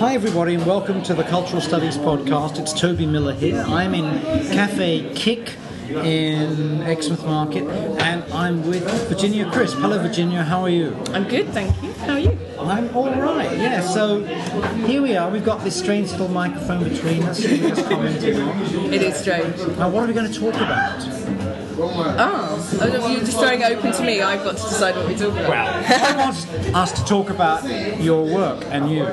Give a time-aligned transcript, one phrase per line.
[0.00, 2.58] Hi, everybody, and welcome to the Cultural Studies Podcast.
[2.58, 3.62] It's Toby Miller here.
[3.68, 5.56] I'm in Cafe Kick
[5.90, 7.64] in Exmouth Market,
[8.00, 9.76] and I'm with Virginia Crisp.
[9.76, 10.96] Hello, Virginia, how are you?
[11.08, 11.92] I'm good, thank you.
[11.92, 12.38] How are you?
[12.58, 13.82] I'm all right, yeah.
[13.82, 14.24] So
[14.86, 15.30] here we are.
[15.30, 17.38] We've got this strange little microphone between us.
[17.44, 18.58] We just commented on.
[18.94, 19.58] It is strange.
[19.76, 21.59] Now, what are we going to talk about?
[21.82, 24.20] Oh, oh, you're just throwing it open to me.
[24.20, 25.48] I've got to decide what we talk about.
[25.48, 27.64] Well, I want us to talk about
[28.00, 29.06] your work and you.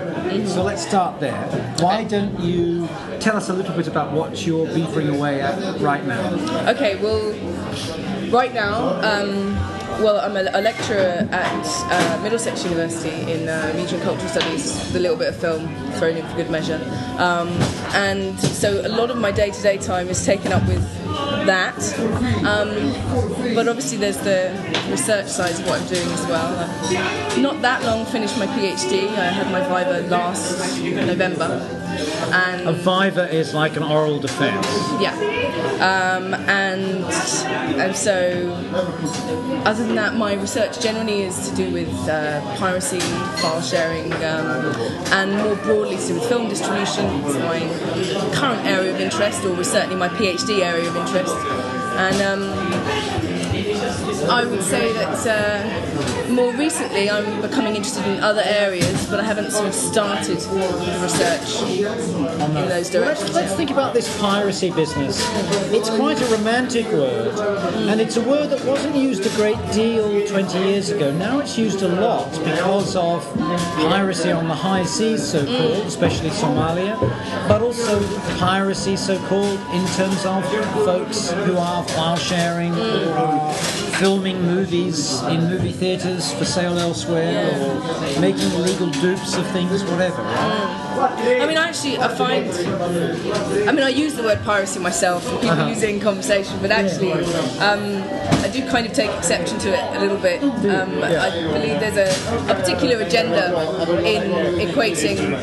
[0.47, 1.47] So let's start there.
[1.79, 2.87] Why don't you
[3.19, 6.69] tell us a little bit about what you're beavering away at right now?
[6.69, 7.31] Okay, well,
[8.31, 9.55] right now, um,
[10.03, 14.75] well, I'm a, a lecturer at uh, Middlesex University in uh, Media and Cultural Studies,
[14.87, 16.79] with a little bit of film thrown in for good measure.
[17.17, 17.47] Um,
[17.93, 20.83] and so a lot of my day to day time is taken up with
[21.45, 21.77] that.
[22.45, 24.51] Um, but obviously, there's the
[24.89, 26.57] research side of what I'm doing as well.
[26.59, 29.09] I've not that long finished my PhD.
[29.09, 31.73] I had my Viva last November.
[32.31, 34.67] And A viva is like an oral defense.
[35.01, 35.15] yeah,
[35.81, 37.03] um, and
[37.81, 38.51] and so
[39.65, 42.99] other than that, my research generally is to do with uh, piracy,
[43.41, 44.75] file sharing, um,
[45.11, 47.05] and more broadly to with film distribution.
[47.25, 52.21] It's my current area of interest, or certainly my PhD area of interest, and.
[52.21, 53.16] Um,
[54.29, 59.23] I would say that uh, more recently I'm becoming interested in other areas, but I
[59.23, 63.33] haven't sort of started the research in those Well, let's, directions.
[63.33, 65.21] let's think about this piracy business.
[65.71, 67.37] It's quite a romantic word,
[67.89, 71.11] and it's a word that wasn't used a great deal 20 years ago.
[71.13, 73.23] Now it's used a lot because of
[73.77, 76.99] piracy on the high seas, so called, especially Somalia,
[77.47, 78.01] but also
[78.37, 80.43] piracy, so called, in terms of
[80.85, 83.53] folks who are file sharing or are
[83.97, 90.21] filming movies in movie theatres for sale elsewhere or making illegal dupes of things, whatever.
[90.21, 91.41] Right?
[91.41, 92.49] I mean, actually, I find.
[93.67, 96.71] I mean, I use the word piracy myself, and people use it in conversation, but
[96.71, 98.03] actually, um,
[98.43, 100.43] I do kind of take exception to it a little bit.
[100.43, 103.49] Um, I believe there's a, a particular agenda
[104.03, 104.31] in
[104.67, 105.33] equating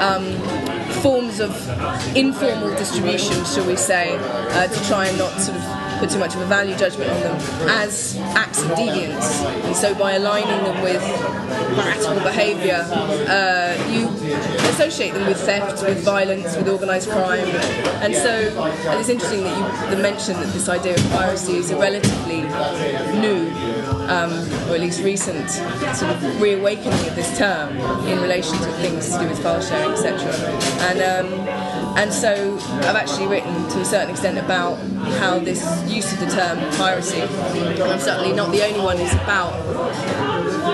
[0.00, 0.24] um,
[1.02, 1.50] forms of
[2.16, 6.34] informal distribution, shall we say, uh, to try and not sort of put too much
[6.34, 7.36] of a value judgment on them
[7.68, 9.44] as acts of deviance.
[9.66, 11.02] And so by aligning them with
[11.76, 12.80] piratical behaviour,
[13.28, 14.08] uh, you
[14.70, 17.46] associate them with theft, with violence, with organised crime.
[18.00, 18.32] And so
[18.98, 22.42] it's interesting that you mentioned that this idea of piracy is a relatively
[23.20, 23.50] new,
[24.08, 24.32] um,
[24.68, 29.18] or at least recent, sort of reawakening of this term in relation to things to
[29.18, 30.32] do with file sharing, etc.
[30.88, 34.76] And um, and so I've actually written to a certain extent about
[35.18, 39.12] how this use of the term piracy, and I'm certainly not the only one, is
[39.14, 39.54] about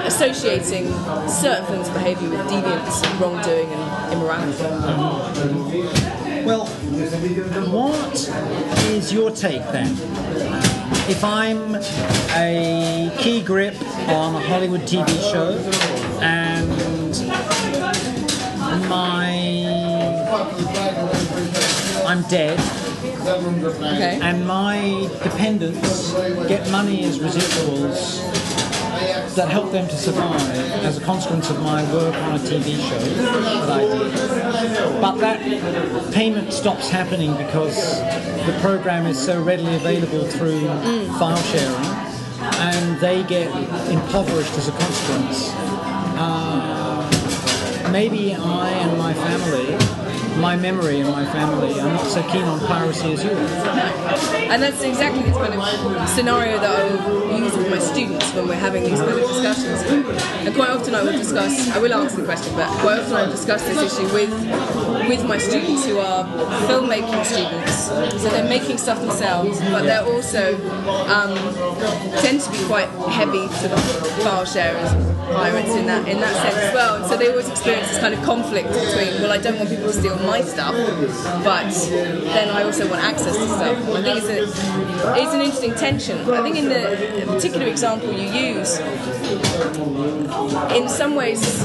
[0.07, 0.87] associating
[1.29, 4.63] certain forms of behaviour with deviance, wrongdoing, and immorality.
[6.45, 6.67] Well,
[7.73, 8.15] what
[8.91, 9.97] is your take then?
[11.09, 11.77] If I'm
[12.35, 13.75] a key grip
[14.09, 15.59] on a Hollywood TV show
[16.21, 16.69] and
[18.89, 19.86] my
[22.07, 22.59] I'm dead
[23.27, 24.19] Okay.
[24.23, 26.13] and my dependents
[26.49, 28.21] get money as residuals
[29.35, 30.41] that help them to survive
[30.85, 35.01] as a consequence of my work on a TV show that I did.
[35.01, 37.77] But that payment stops happening because
[38.47, 40.67] the program is so readily available through
[41.19, 41.85] file sharing
[42.61, 43.49] and they get
[43.91, 45.51] impoverished as a consequence.
[46.19, 49.77] Uh, maybe I and my family,
[50.39, 54.53] my memory and my family, are not so keen on piracy as you are.
[54.53, 58.49] And that's exactly the kind of scenario that I will use with my students when
[58.49, 59.83] we're having these kind of discussions.
[60.47, 63.23] And quite often I will discuss, I will answer the question, but quite often I
[63.25, 64.31] will discuss this issue with
[65.09, 66.25] with my students who are
[66.67, 67.87] filmmaking students.
[68.21, 70.57] So they're making stuff themselves, but they're also
[71.07, 71.35] um,
[72.21, 73.81] tend to be quite heavy sort of
[74.23, 74.93] file sharers,
[75.31, 76.97] pirates in that in that sense as well.
[76.97, 79.87] And so they always experience this kind of conflict between, well, I don't want people
[79.87, 80.75] to steal my stuff,
[81.45, 83.89] but then I also want access to stuff.
[83.89, 84.43] I think it's, a,
[85.23, 86.19] it's an interesting tension.
[86.31, 88.79] I think in the particular example you use,
[90.73, 91.65] in some ways,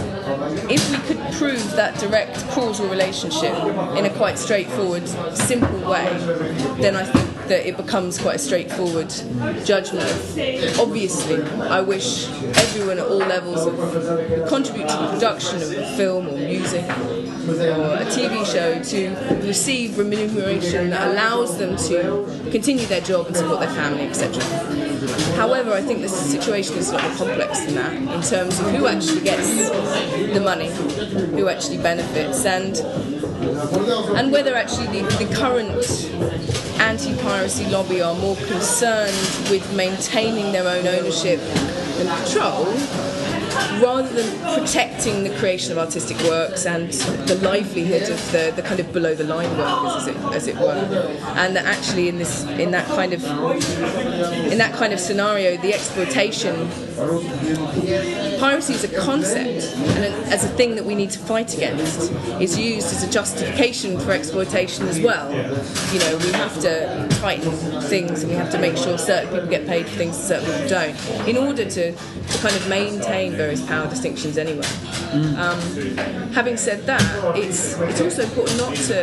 [0.70, 3.56] if we could prove that direct causal relationship
[3.98, 6.06] in a quite straightforward, simple way,
[6.80, 9.10] then I think that it becomes quite a straightforward
[9.66, 10.08] judgment.
[10.80, 16.28] Obviously, I wish everyone at all levels of contribute to the production of a film
[16.28, 16.86] or music
[17.48, 23.36] or a TV show to receive remuneration that allows them to continue their job and
[23.36, 24.42] support their family, etc.
[25.36, 28.72] However, I think the situation is a lot more complex than that in terms of
[28.72, 29.70] who actually gets
[30.34, 30.70] the money,
[31.32, 32.76] who actually benefits, and
[33.62, 35.72] and whether actually the, the current
[36.80, 39.16] anti-piracy lobby are more concerned
[39.50, 42.66] with maintaining their own ownership and control
[43.82, 46.92] rather than protecting the creation of artistic works and
[47.28, 50.56] the livelihood of the, the kind of below the line workers as it, as it
[50.58, 51.16] were.
[51.36, 53.24] And that actually in this in that kind of
[54.52, 56.70] in that kind of scenario the exploitation
[58.40, 62.12] piracy as a concept and as a thing that we need to fight against.
[62.42, 65.32] Is used as a justification for exploitation as well.
[65.94, 67.52] You know we have to tighten
[67.82, 70.46] things and we have to make sure certain people get paid for things and certain
[70.46, 71.28] people don't.
[71.28, 74.70] In order to, to kind of maintain various power distinctions anyway.
[75.12, 75.36] Mm.
[75.44, 75.60] Um,
[76.32, 77.02] having said that,
[77.36, 78.98] it's it's also important not to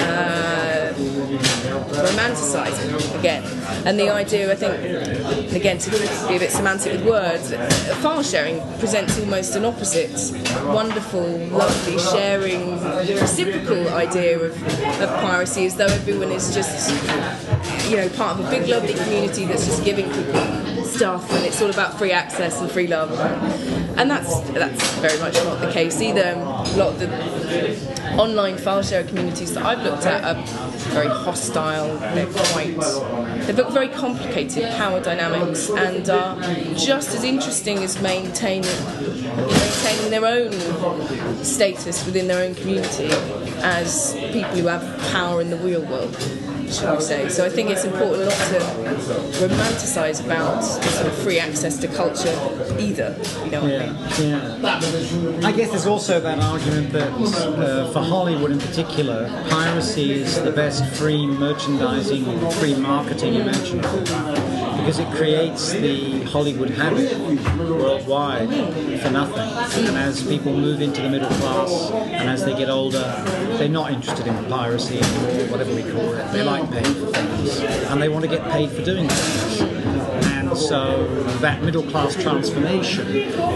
[0.00, 0.92] uh,
[2.06, 3.42] romanticize it again.
[3.86, 7.52] And the idea, I think, again to be a bit semantic with words,
[8.02, 10.16] file sharing presents almost an opposite,
[10.78, 11.28] wonderful,
[11.62, 12.62] lovely, sharing,
[13.26, 14.52] reciprocal idea of,
[15.02, 16.90] of piracy, as though everyone is just
[17.90, 21.60] you know part of a big lovely community that's just giving people stuff and it's
[21.62, 23.10] all about free access and free love.
[23.98, 26.32] And that's that's very much not the case either.
[26.34, 30.42] A lot of the online file share communities that I've looked at are
[30.90, 32.76] very hostile they're quite
[33.46, 36.40] they've got very complicated power dynamics and are
[36.74, 38.70] just as interesting as maintaining
[39.46, 40.52] maintaining their own
[41.44, 43.08] status within their own community
[43.62, 46.16] as people who have power in the real world
[46.72, 47.28] shall we say.
[47.28, 48.58] So I think it's important not to
[49.40, 52.34] romanticise about sort of free access to culture
[52.78, 53.16] either.
[53.44, 54.30] You know yeah, I mean?
[54.30, 55.46] Yeah.
[55.48, 60.52] I guess there's also that argument that uh, for Hollywood in particular, piracy is the
[60.52, 67.16] best free merchandising, free marketing imaginable because it creates the Hollywood habit
[67.58, 68.48] worldwide
[69.00, 69.86] for nothing.
[69.86, 73.22] And as people move into the middle class and as they get older,
[73.58, 76.32] they're not interested in piracy or whatever we call it.
[76.32, 79.49] They like paying for things and they want to get paid for doing things.
[80.68, 81.06] So
[81.40, 83.06] that middle class transformation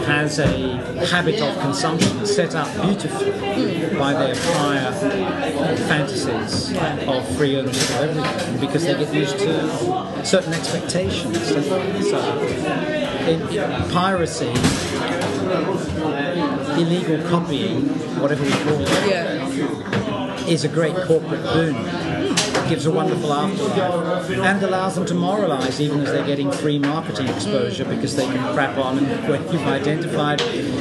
[0.04, 0.48] has a
[1.06, 3.30] habit of consumption set up beautifully
[3.98, 4.92] by their prior
[5.86, 6.74] fantasies
[7.06, 11.38] of free ownership of everything because they get used to certain expectations.
[11.46, 12.38] So,
[13.28, 14.48] in, in piracy,
[16.80, 17.88] illegal copying,
[18.20, 20.46] whatever we call it, yeah.
[20.46, 21.74] is a great corporate boon
[22.68, 24.30] gives a wonderful afterlife.
[24.30, 28.54] And allows them to moralise even as they're getting free marketing exposure because they can
[28.54, 30.40] crap on and when you've identified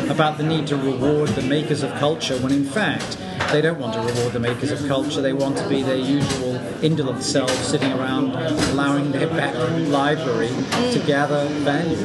[0.09, 3.17] about the need to reward the makers of culture when in fact
[3.51, 5.21] they don't want to reward the makers of culture.
[5.21, 8.31] They want to be their usual indolent selves sitting around
[8.71, 9.55] allowing their back
[9.89, 10.49] library
[10.91, 11.95] to gather value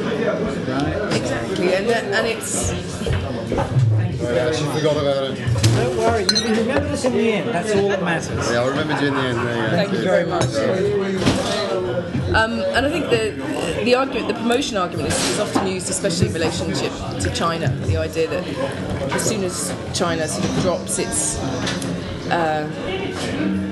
[0.69, 1.15] right?
[1.15, 1.73] Exactly.
[1.73, 3.88] And, uh, and it's
[4.19, 5.37] forgot about it.
[5.75, 7.49] Don't worry, you can remember this in the end.
[7.49, 8.51] That's all that matters.
[8.51, 9.37] Yeah, I remember you in the end.
[9.37, 10.49] Yeah, Thank you very much.
[12.35, 16.27] Um, and I think the the argument, the promotion argument, is, is, often used, especially
[16.27, 17.69] in relationship to China.
[17.87, 18.45] The idea that
[19.11, 21.39] as soon as China sort of drops its
[22.29, 22.69] uh,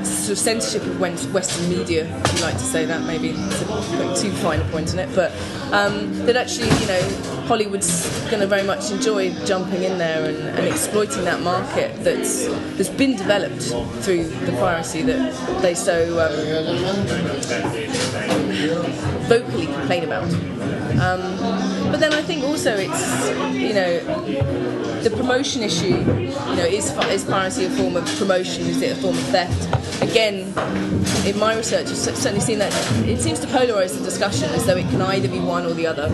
[0.03, 3.65] sort of censorship of Western media, if you like to say that, maybe it's a,
[4.03, 5.31] like too fine a point on it, but
[5.71, 7.01] um, that actually, you know,
[7.47, 12.45] Hollywood's going to very much enjoy jumping in there and, and, exploiting that market that's
[12.75, 13.63] that's been developed
[14.03, 16.33] through the piracy that they so um,
[19.27, 20.31] vocally complain about.
[20.99, 23.99] Um, but then I think also it's you know
[25.01, 25.97] the promotion issue.
[25.97, 28.65] You know, is is piracy a form of promotion?
[28.65, 30.01] Is it a form of theft?
[30.01, 30.53] Again,
[31.25, 32.73] in my research, I've certainly seen that
[33.07, 35.87] it seems to polarise the discussion as though it can either be one or the
[35.87, 36.07] other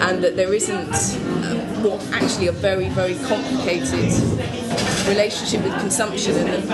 [0.00, 4.12] and that there isn't uh, actually a very, very complicated
[5.08, 6.36] relationship with consumption.
[6.36, 6.70] And,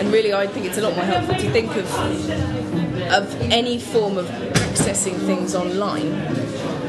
[0.00, 1.86] and really, I think it's a lot more helpful to think of,
[3.12, 6.12] of any form of accessing things online.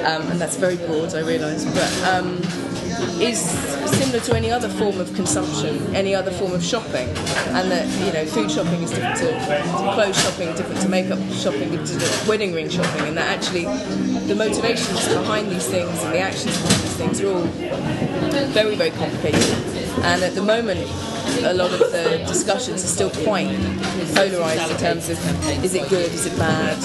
[0.06, 2.38] Um, and that's very broad, I realise, but um,
[3.22, 3.39] is
[3.98, 7.08] similar to any other form of consumption, any other form of shopping,
[7.56, 11.20] and that you know food shopping is different to, to clothes shopping, different to makeup
[11.32, 13.65] shopping, different to wedding ring shopping, and that actually
[14.27, 17.44] the motivations behind these things and the actions behind these things are all
[18.53, 19.44] very very complicated.
[20.03, 20.79] And at the moment,
[21.43, 23.55] a lot of the discussions are still quite
[24.15, 25.17] polarized in terms of
[25.63, 26.77] is it good, is it bad,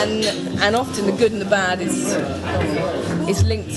[0.00, 0.24] and
[0.62, 2.14] and often the good and the bad is
[3.28, 3.76] is linked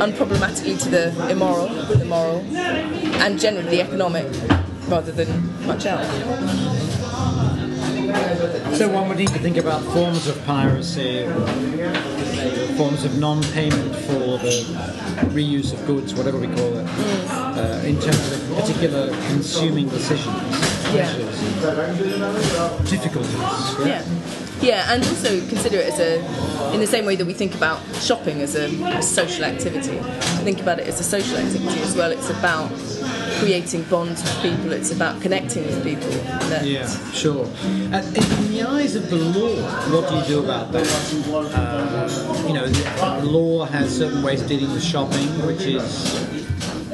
[0.00, 2.40] unproblematically to the immoral, the moral,
[3.22, 4.26] and generally the economic,
[4.88, 5.28] rather than
[5.66, 6.73] much else.
[8.76, 11.24] So one would need to think about forms of piracy,
[12.76, 14.64] forms of non-payment for the
[15.32, 16.86] reuse of goods, whatever we call it,
[17.30, 20.36] uh, in terms of particular consuming decisions,
[20.94, 21.12] Yeah.
[22.90, 23.86] difficulties.
[23.86, 24.02] Yeah.
[24.60, 27.80] Yeah, and also consider it as a, in the same way that we think about
[28.00, 29.98] shopping as a, a social activity.
[30.44, 32.10] Think about it as a social activity as well.
[32.10, 32.70] It's about
[33.44, 34.72] creating bonds with people.
[34.72, 36.08] It's about connecting with people.
[36.48, 37.44] That, Yeah, sure.
[37.44, 37.90] In
[38.50, 39.54] the eyes of the law,
[39.92, 40.86] what do you do about that?
[41.54, 45.84] Uh, you know, the law has certain ways of dealing with shopping, which is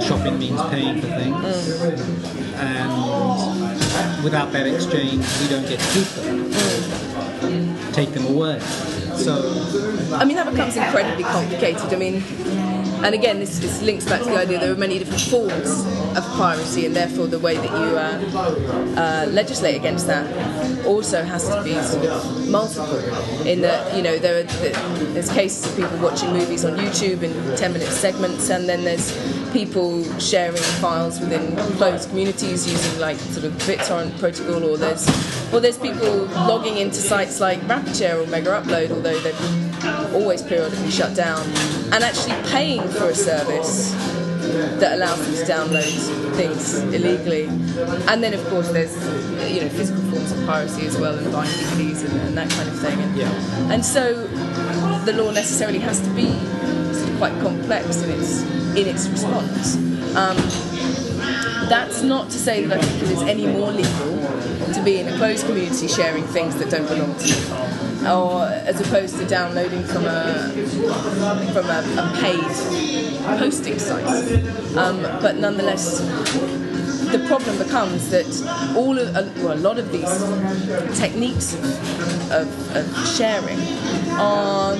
[0.04, 1.82] shopping means paying for things,
[2.56, 6.08] and without that exchange, we don't get to keep
[7.42, 8.58] them, take them away.
[9.14, 9.34] So,
[10.14, 11.92] I mean, that becomes incredibly complicated.
[11.92, 12.22] I mean,
[13.04, 16.24] and again, this, this links back to the idea there are many different forms of
[16.36, 20.26] piracy, and therefore the way that you uh, uh, legislate against that
[20.86, 22.98] also has to be sort of multiple.
[23.46, 24.42] In that, you know, there are
[25.12, 29.12] there's cases of people watching movies on YouTube in 10-minute segments, and then there's
[29.52, 35.08] people sharing files within closed communities using like sort of BitTorrent protocol, or there's
[35.52, 39.69] or there's people logging into sites like RapidShare or Megaupload, although they've
[40.14, 41.42] always periodically shut down,
[41.92, 43.92] and actually paying for a service
[44.80, 47.44] that allows them to download things illegally.
[48.08, 48.94] And then, of course, there's
[49.52, 52.68] you know physical forms of piracy as well, and buying DVDs and, and that kind
[52.68, 52.98] of thing.
[53.00, 53.72] And, Yeah.
[53.72, 54.26] and so
[55.04, 56.26] the law necessarily has to be
[56.94, 58.42] sort of quite complex in its
[58.76, 59.76] in its response.
[60.16, 60.36] Um,
[61.68, 64.16] that's not to say that I think it is any more legal
[64.74, 67.34] to be in a closed community sharing things that don't belong to you,
[68.06, 70.50] or as opposed to downloading from a
[71.52, 72.40] from a, a paid
[73.38, 74.06] hosting site.
[74.76, 76.00] Um, but nonetheless,
[77.12, 78.26] the problem becomes that
[78.76, 80.08] all of, uh, well, a lot of these
[80.98, 81.54] techniques
[82.30, 83.58] of, of sharing
[84.18, 84.76] are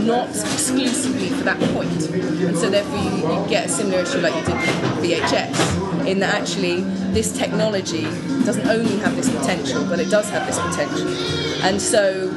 [0.00, 1.90] not exclusively for that point.
[2.10, 6.18] and so therefore you, you get a similar issue like you did with VHS, in
[6.20, 6.80] that actually
[7.12, 8.04] this technology
[8.44, 11.08] doesn't only have this potential, but it does have this potential,
[11.64, 12.30] and so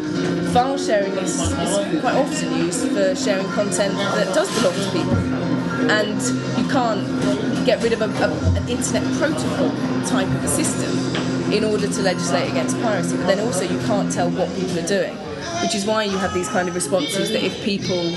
[0.54, 5.44] file sharing is, is quite often used for sharing content that does belong to people
[5.90, 6.22] and
[6.58, 9.70] you can't get rid of a, a, an internet protocol
[10.06, 10.92] type of a system
[11.52, 13.16] in order to legislate against piracy.
[13.18, 15.16] But then also you can't tell what people are doing,
[15.62, 18.08] which is why you have these kind of responses that if people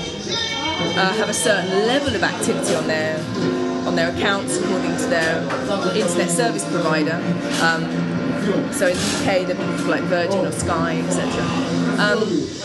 [0.97, 3.17] uh, have a certain level of activity on their
[3.87, 5.41] on their accounts according to their
[5.95, 7.15] internet service provider.
[7.63, 7.83] Um,
[8.73, 11.86] so in the UK, there are people like Virgin or Sky, etc.
[11.97, 12.19] Um,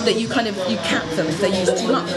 [0.05, 2.13] that you kind of you cap them if they use too much.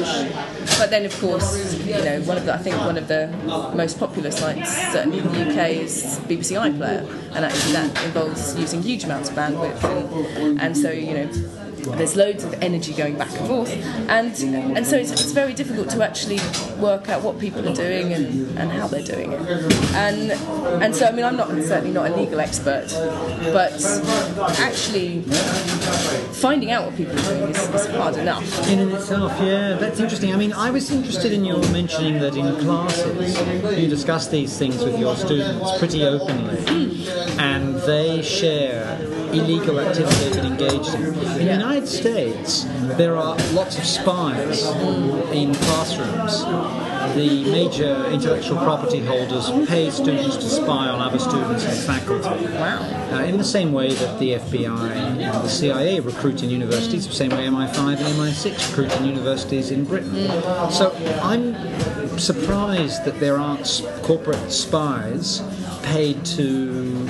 [0.77, 3.27] But then, of course, you know one of the I think one of the
[3.73, 8.81] most popular sites certainly in the UK is BBC iPlayer, and actually that involves using
[8.81, 9.81] huge amounts of bandwidth,
[10.35, 11.27] and, and so you know
[11.91, 13.71] there's loads of energy going back and forth,
[14.09, 14.33] and
[14.77, 16.39] and so it's, it's very difficult to actually
[16.79, 19.41] work out what people are doing and, and how they're doing it,
[19.93, 20.31] and
[20.83, 22.87] and so I mean I'm not certainly not a legal expert,
[23.53, 23.73] but
[24.59, 25.21] actually
[26.33, 28.69] finding out what people are doing is, is hard enough.
[28.69, 30.33] In and itself, yeah, that's interesting.
[30.33, 34.83] I mean, I was interested in your mentioning that in classes you discuss these things
[34.83, 37.39] with your students pretty openly, hmm.
[37.39, 38.97] and they share
[39.37, 41.05] illegal activity they've been engaged in.
[41.05, 42.65] In the United States,
[42.97, 44.65] there are lots of spies
[45.31, 46.43] in classrooms.
[47.15, 52.45] The major intellectual property holders pay students to spy on other students and faculty.
[52.53, 52.79] Wow.
[53.11, 57.13] Uh, in the same way that the FBI and the CIA recruit in universities, the
[57.13, 60.13] same way MI5 and MI6 recruit in universities in Britain.
[60.71, 61.55] So I'm
[62.17, 65.41] surprised that there aren't corporate spies
[65.85, 67.07] paid to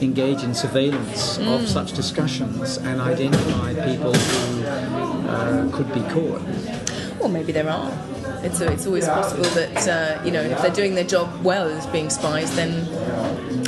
[0.00, 6.42] engage in surveillance of such discussions and identify people who uh, could be caught.
[7.18, 7.92] Well, maybe there are.
[8.42, 11.86] It's, it's always possible that uh, you know if they're doing their job well as
[11.86, 12.86] being spies, then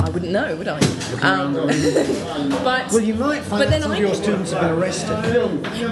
[0.01, 0.79] I wouldn't know, would I?
[1.23, 1.55] Um,
[2.65, 5.19] but Well, you might find But then some I of your students have been arrested.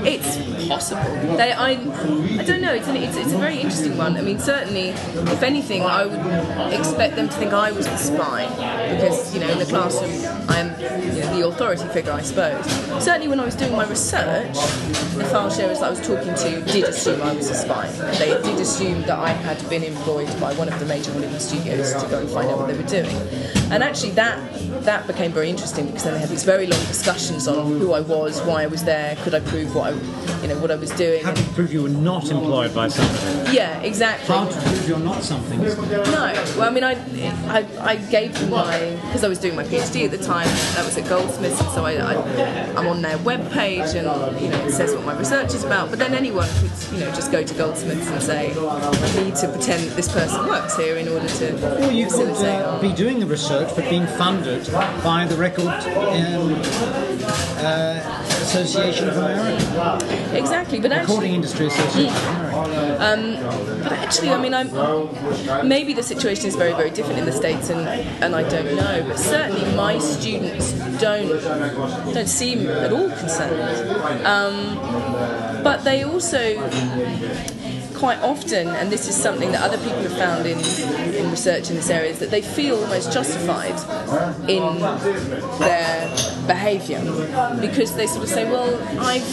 [0.07, 1.37] It's possible.
[1.37, 2.75] They, I, I don't know.
[2.75, 4.17] It's, an, it's, it's a very interesting one.
[4.17, 8.47] I mean, certainly, if anything, I would expect them to think I was the spy
[8.93, 10.11] because you know in the classroom
[10.49, 12.65] I'm you know, the authority figure, I suppose.
[13.03, 14.55] Certainly, when I was doing my research,
[15.15, 17.89] the file sharers that I was talking to did assume I was a spy.
[18.19, 21.93] They did assume that I had been employed by one of the major Hollywood studios
[21.93, 23.64] to go and find out what they were doing.
[23.75, 24.39] And actually, that
[24.85, 28.03] that became very interesting because then they had these very long discussions on who I
[28.03, 30.91] was, why I was there, could I prove what I, you know, what I was
[30.91, 31.25] doing.
[31.25, 33.57] How to prove you were not employed by somebody?
[33.57, 34.33] Yeah, exactly.
[34.33, 35.61] How to prove you're not something?
[35.61, 36.93] No, well, I mean, I,
[37.49, 40.47] I, I gave them my because I was doing my PhD at the time.
[40.77, 42.15] That was at Goldsmiths, and so I, I,
[42.77, 45.91] I'm on their webpage, and you know, it says what my research is about.
[45.91, 49.49] But then anyone could, you know, just go to Goldsmiths and say, I need to
[49.49, 53.19] pretend that this person works here in order to Or you could uh, be doing
[53.19, 54.71] the research but being funded
[55.03, 56.55] by the Record um,
[57.59, 63.81] uh, Association of America, exactly, but Recording actually, Industry Association of America.
[63.83, 67.71] but actually, I mean, I'm maybe the situation is very, very different in the states,
[67.71, 67.89] and,
[68.23, 69.05] and I don't know.
[69.09, 71.29] But certainly, my students don't
[72.15, 74.27] don't seem at all concerned.
[74.27, 74.77] Um,
[75.63, 76.61] but they also
[78.05, 80.59] quite often, and this is something that other people have found in,
[81.15, 83.73] in research in this area, is that they feel almost justified
[84.47, 84.79] in
[85.59, 86.07] their
[86.47, 87.01] behaviour
[87.63, 88.69] because they sort of say, well,
[89.01, 89.25] I've,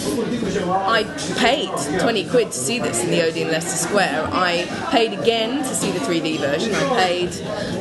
[0.69, 1.03] I
[1.37, 4.29] paid 20 quid to see this in the Odeon Leicester Square.
[4.31, 6.73] I paid again to see the 3D version.
[6.73, 7.31] I paid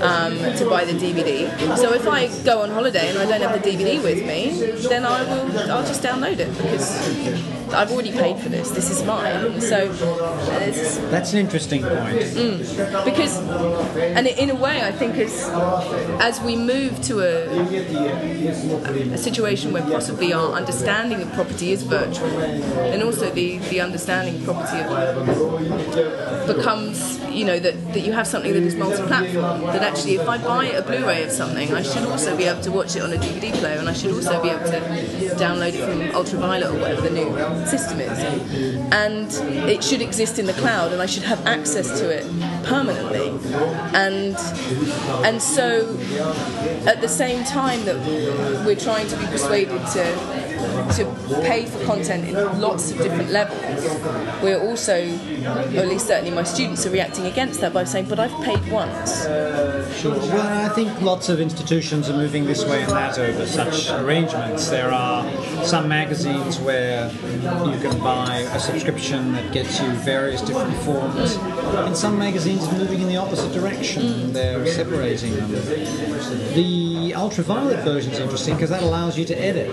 [0.03, 1.77] um, to buy the DVD.
[1.77, 5.07] So if I go on holiday and I don't have the DVD with me, then
[5.07, 8.71] I will, I'll just download it because I've already paid for this.
[8.71, 9.61] This is mine.
[9.61, 9.91] So
[10.63, 12.17] it's, That's an interesting point.
[12.21, 13.05] Mm.
[13.05, 13.39] because,
[13.97, 15.49] and in a way, I think as
[16.21, 17.47] as we move to a,
[19.13, 22.29] a situation where possibly our understanding of property is virtual,
[22.93, 24.91] and also the the understanding of property of
[26.47, 29.63] becomes, you know, that, that you have something that is multi-platform.
[29.63, 32.73] That actually, if I buy a Blu-ray of something, I should also be able to
[32.73, 34.81] watch it on a DVD player, and I should also be able to
[35.37, 37.29] download it from Ultraviolet or whatever the new
[37.67, 38.19] system is.
[38.93, 39.31] And
[39.69, 42.25] it should exist in the cloud, and I should have access to it
[42.65, 43.29] permanently.
[43.95, 44.37] And
[45.25, 45.97] and so,
[46.87, 47.97] at the same time that
[48.65, 50.40] we're trying to be persuaded to
[50.97, 51.05] to
[51.43, 53.85] pay for content in lots of different levels,
[54.43, 54.95] we're also,
[55.75, 58.61] or at least certainly my students are reacting against that by saying, "But I've paid
[58.71, 59.25] once."
[60.01, 60.15] Sure.
[60.15, 64.69] Well, I think lots of institutions are moving this way and that over such arrangements.
[64.69, 65.25] There are
[65.65, 71.39] some magazines where you can buy a subscription that gets you various different forms,
[71.87, 74.03] and some magazines are moving in the opposite direction.
[74.03, 74.33] Mm.
[74.33, 75.51] They're separating them.
[76.55, 79.71] The ultraviolet version is interesting because that allows you to edit.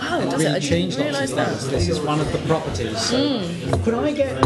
[0.00, 0.44] Oh, does it?
[0.44, 1.64] really I change didn't lots of realise things.
[1.64, 1.70] that.
[1.70, 3.00] This is one of the properties.
[3.00, 3.82] So hmm.
[3.82, 4.40] Could I get?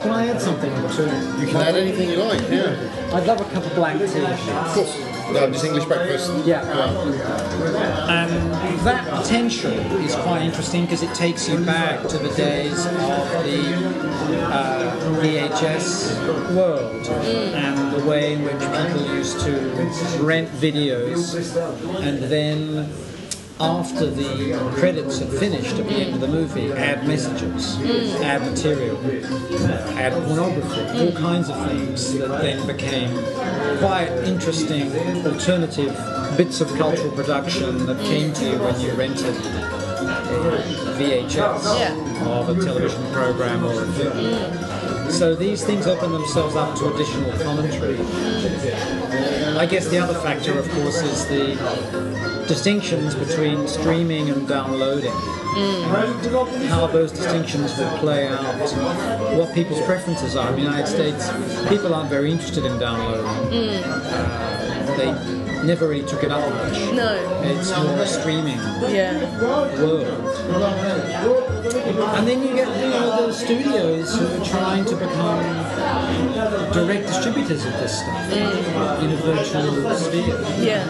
[0.00, 1.02] Can I add something to?
[1.40, 2.76] You can add anything you like, yeah.
[3.12, 4.04] I'd love a cup of black tea.
[4.04, 5.14] Of course.
[5.32, 6.30] No, just English breakfast.
[6.44, 6.60] Yeah.
[8.08, 12.84] And um, that potential is quite interesting because it takes you back to the days
[12.84, 12.92] of
[13.44, 13.74] the
[14.44, 17.54] uh, VHS world hmm.
[17.54, 19.52] and the way in which people used to
[20.20, 21.34] rent videos
[22.02, 22.92] and then
[23.60, 28.20] after the credits had finished at the end of the movie, add messages, mm.
[28.20, 28.98] add material,
[29.96, 33.10] add pornography, all kinds of things that then became
[33.78, 34.90] quite interesting
[35.24, 35.94] alternative
[36.36, 42.26] bits of cultural production that came to you when you rented a VHS Yeah.
[42.26, 44.16] of a television program or a film.
[44.16, 45.10] Mm.
[45.12, 47.96] So these things open themselves up to additional commentary.
[47.96, 49.56] Mm.
[49.56, 55.12] I guess the other factor, of course, is the distinctions between streaming and downloading.
[55.56, 58.44] And how those distinctions will play out,
[59.36, 60.48] what people's preferences are.
[60.50, 61.30] In the United States,
[61.68, 63.24] people aren't very interested in downloading.
[63.84, 66.78] Uh, they never really took it up much.
[66.92, 67.40] No.
[67.44, 69.18] It's more a streaming Yeah.
[69.40, 70.04] world.
[72.16, 75.63] And then you get you know, the studios who are trying to become
[76.72, 79.02] direct distributors of this stuff mm.
[79.02, 80.40] in a virtual sphere.
[80.58, 80.84] Yeah.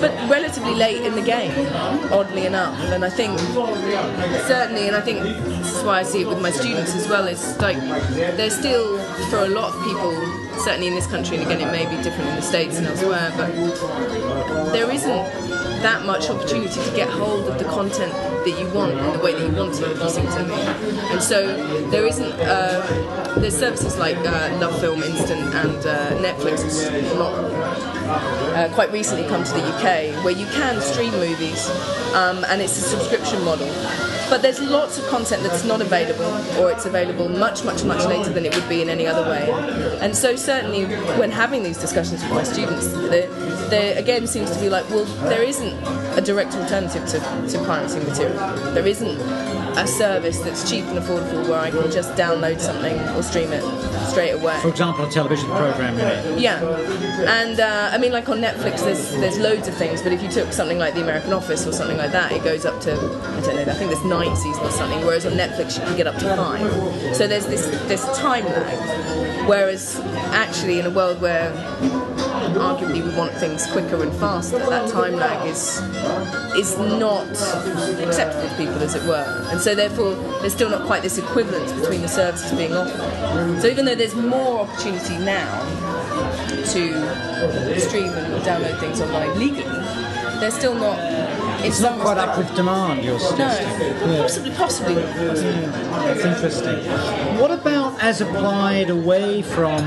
[0.00, 1.52] But relatively late in the game,
[2.10, 2.78] oddly enough.
[2.90, 6.50] And I think, certainly, and I think this is why I see it with my
[6.50, 7.78] students as well, is like
[8.36, 8.98] they're still,
[9.30, 10.12] for a lot of people,
[10.58, 13.32] certainly in this country, and again it may be different in the States and elsewhere,
[13.36, 13.52] but
[14.72, 18.12] there isn't that much opportunity to get hold of the content
[18.44, 20.38] that you want in the way that you want it, if you see what.
[21.10, 21.56] And so
[21.90, 26.62] there isn't, uh, there's services like uh, LoveFilm Instant and uh, Netflix
[27.16, 27.32] not
[28.54, 31.68] uh, quite recently come to the UK where you can stream movies
[32.14, 33.68] um, and it's a subscription model.
[34.32, 36.24] But there's lots of content that's not available,
[36.58, 39.50] or it's available much, much, much later than it would be in any other way.
[40.00, 40.86] And so, certainly,
[41.18, 43.28] when having these discussions with my students, there,
[43.68, 45.74] there again seems to be like, well, there isn't
[46.16, 47.18] a direct alternative to,
[47.50, 48.72] to pirating material.
[48.72, 49.18] There isn't
[49.76, 53.62] a service that's cheap and affordable where I can just download something or stream it
[54.08, 54.58] straight away.
[54.60, 56.38] For example, a television program, mean?
[56.38, 56.62] Yeah,
[57.26, 60.02] and uh, I mean, like on Netflix, there's there's loads of things.
[60.02, 62.64] But if you took something like The American Office or something like that, it goes
[62.64, 63.62] up to I don't know.
[63.62, 65.00] I think there's nine seasons or something.
[65.06, 67.16] Whereas on Netflix, you can get up to five.
[67.16, 69.48] So there's this this time lag.
[69.48, 69.98] Whereas
[70.32, 71.52] actually, in a world where
[72.54, 75.80] arguably we want things quicker and faster, that time lag is
[76.56, 77.26] is not
[78.06, 79.24] acceptable to people, as it were.
[79.50, 83.60] And so therefore, there's still not quite this equivalence between the services being offered.
[83.60, 85.60] So even though there's more opportunity now
[86.72, 89.64] to stream and download things online legally,
[90.40, 90.98] there's still not.
[91.64, 93.94] It's not quite up with demand, you're No, suggesting.
[94.16, 95.04] possibly, possibly not.
[96.06, 96.78] That's interesting.
[97.38, 99.78] What about as applied away from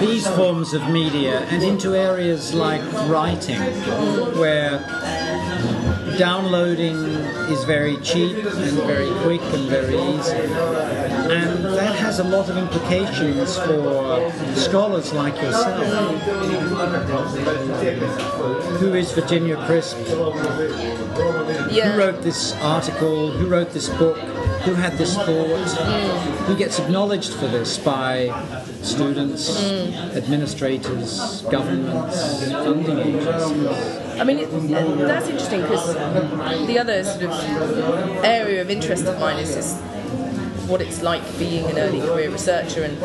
[0.00, 3.60] these forms of media and into areas like writing,
[4.38, 4.78] where
[6.18, 6.96] downloading
[7.50, 10.36] is very cheap and very quick and very easy?
[11.32, 15.86] And that has a lot of implications for scholars like yourself.
[18.78, 19.96] Who is Virginia Crisp?
[21.70, 21.92] Yeah.
[21.92, 23.30] Who wrote this article?
[23.30, 24.18] Who wrote this book?
[24.64, 25.26] Who had this thought?
[25.26, 26.08] Mm.
[26.46, 28.30] Who gets acknowledged for this by
[28.82, 30.16] students, mm.
[30.16, 34.20] administrators, governments, funding agencies?
[34.20, 34.50] I mean, it,
[34.98, 35.94] that's interesting because
[36.66, 39.82] the other sort of area of interest of mine is, is
[40.68, 42.96] what it's like being an early career researcher, and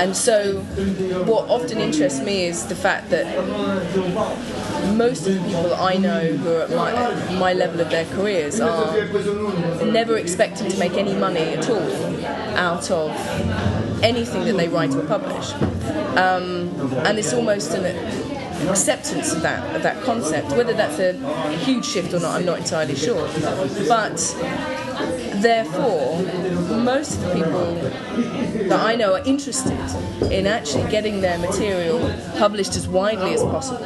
[0.00, 0.60] and so
[1.26, 3.26] what often interests me is the fact that
[4.94, 8.60] most of the people I know who are at my, my level of their careers
[8.60, 8.94] are
[9.84, 11.90] never expecting to make any money at all
[12.56, 13.10] out of
[14.02, 15.52] anything that they write or publish,
[16.16, 16.68] um,
[17.06, 17.84] and it's almost an
[18.68, 20.48] acceptance of that of that concept.
[20.52, 21.12] Whether that's a
[21.56, 23.28] huge shift or not, I'm not entirely sure.
[23.88, 24.20] But
[25.44, 26.22] therefore,
[26.82, 27.74] most of the people
[28.68, 29.78] that I know are interested
[30.32, 31.98] in actually getting their material
[32.38, 33.84] published as widely as possible.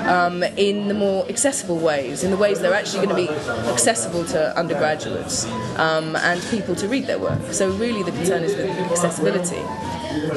[0.00, 3.28] Um, in the more accessible ways, in the ways they're actually going to be
[3.70, 7.52] accessible to undergraduates um, and people to read their work.
[7.52, 9.60] So, really, the concern is with accessibility.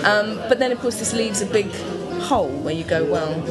[0.03, 1.71] Um, but then, of course, this leaves a big
[2.21, 3.41] hole where you go, well,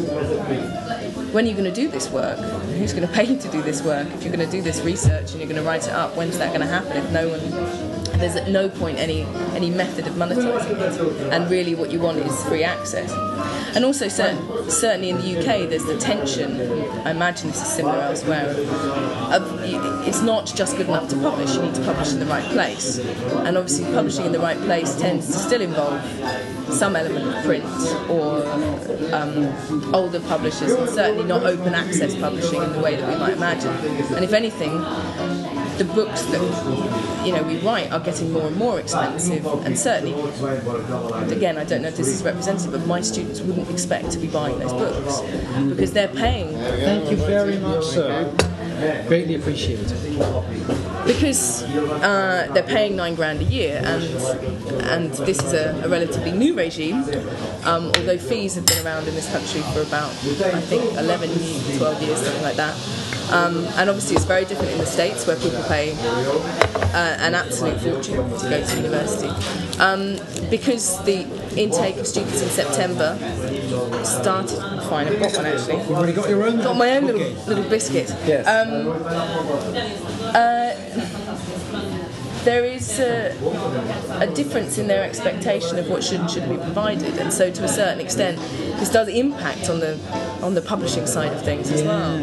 [1.33, 2.39] when are you going to do this work?
[2.39, 4.07] Who's going to pay you to do this work?
[4.09, 6.37] If you're going to do this research and you're going to write it up, when's
[6.39, 6.97] that going to happen?
[6.97, 7.92] If no one
[8.23, 9.23] there's at no point any
[9.55, 13.13] any method of monetizing it, and really what you want is free access.
[13.75, 16.61] And also, certain, certainly in the UK, there's the tension.
[17.07, 18.51] I imagine this is similar elsewhere.
[18.51, 19.61] Of,
[20.07, 22.99] it's not just good enough to publish; you need to publish in the right place.
[22.99, 26.01] And obviously, publishing in the right place tends to still involve
[26.73, 27.65] some element of print
[28.09, 28.47] or
[29.13, 33.35] um, older publishers, and certainly not open access publishing in the way that we might
[33.35, 33.75] imagine.
[34.15, 34.71] And if anything,
[35.79, 36.41] the books that
[37.27, 40.13] you know we write are getting more and more expensive, and certainly,
[41.33, 44.29] again, I don't know if this is representative, but my students wouldn't expect to be
[44.29, 45.21] buying those books
[45.71, 48.33] because they're paying Thank you very much, sir.
[49.07, 49.87] Greatly appreciated.
[51.07, 51.63] because
[52.03, 54.03] uh, they're paying nine grand a year, and
[54.93, 57.05] and this is a, a relatively new regime.
[57.65, 61.29] Um, although fees have been around in this country for about I think 11,
[61.79, 62.77] 12 years, something like that.
[63.31, 65.93] Um, and obviously, it's very different in the states where people pay
[66.93, 69.29] uh, an absolute fortune to go to university.
[69.79, 70.19] Um,
[70.51, 73.17] because the intake of students in September
[74.05, 74.59] started.
[74.89, 75.77] Fine, I've got one actually.
[75.79, 76.59] You've already got your own.
[76.59, 78.09] Got my own little little biscuit.
[78.27, 78.47] Yes.
[78.47, 78.89] Um,
[80.35, 81.22] uh,
[82.45, 83.33] there is a,
[84.21, 87.65] a difference in their expectation of what should and shouldn't be provided, and so to
[87.65, 88.39] a certain extent,
[88.79, 89.99] this does impact on the
[90.43, 92.19] on the publishing side of things as well.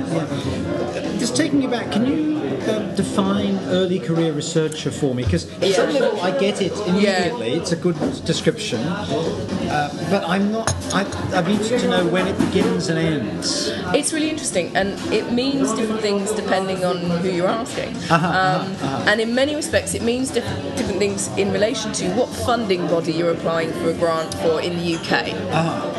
[1.17, 2.37] Just taking you back, can you
[2.69, 5.23] um, define early career researcher for me?
[5.23, 7.53] Because at some level I get it immediately.
[7.53, 10.73] It's a good description, uh, but I'm not.
[10.93, 11.03] I,
[11.33, 13.69] I'm interested to know when it begins and ends.
[13.93, 17.95] It's really interesting, and it means different things depending on who you're asking.
[18.11, 18.75] um,
[19.09, 23.11] And in many respects, it means different, different things in relation to what funding body
[23.11, 25.13] you're applying for a grant for in the UK.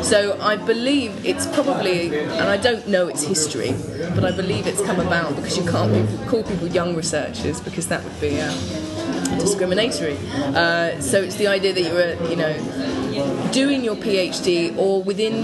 [0.03, 3.71] So I believe it's probably, and I don't know its history,
[4.15, 7.87] but I believe it's come about because you can't be, call people young researchers because
[7.87, 8.41] that would be.
[8.41, 8.53] Uh,
[9.39, 10.17] discriminatory.
[10.61, 12.53] Uh, so it's the idea that you're, you know,
[13.51, 15.35] doing your PhD or within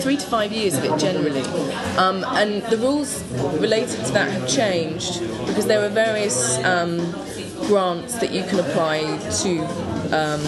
[0.00, 1.42] three to five years of it generally.
[1.98, 3.22] Um, and the rules
[3.60, 6.98] related to that have changed because there are various um,
[7.66, 9.00] grants that you can apply
[9.42, 9.60] to.
[10.14, 10.40] Um,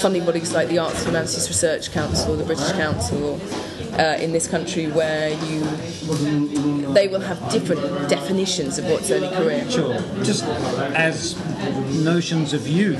[0.00, 3.38] funding bodies like the Arts and Humanities Research Council, the British Council,
[3.98, 5.60] uh, in this country where you
[6.94, 9.68] they will have different definitions of what's early career.
[9.70, 9.94] Sure.
[10.24, 10.44] Just
[10.94, 11.36] as
[12.04, 12.98] notions of youth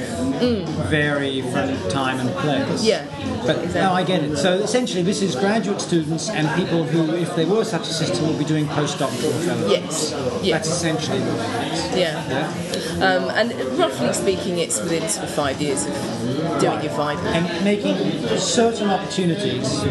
[0.88, 2.84] vary from time and place.
[2.84, 3.04] Yeah,
[3.46, 3.80] But exactly.
[3.80, 4.36] no, I get it.
[4.36, 8.28] So essentially, this is graduate students and people who, if there were such a system,
[8.28, 10.12] would be doing postdoctoral fellowships.
[10.12, 10.52] Yes, yes.
[10.52, 11.98] That's essentially what it is.
[11.98, 12.28] Yeah.
[12.28, 13.06] Yeah.
[13.06, 17.18] Um, and roughly speaking, it's within sort of five years of doing your five.
[17.26, 17.96] And making
[18.38, 19.82] certain opportunities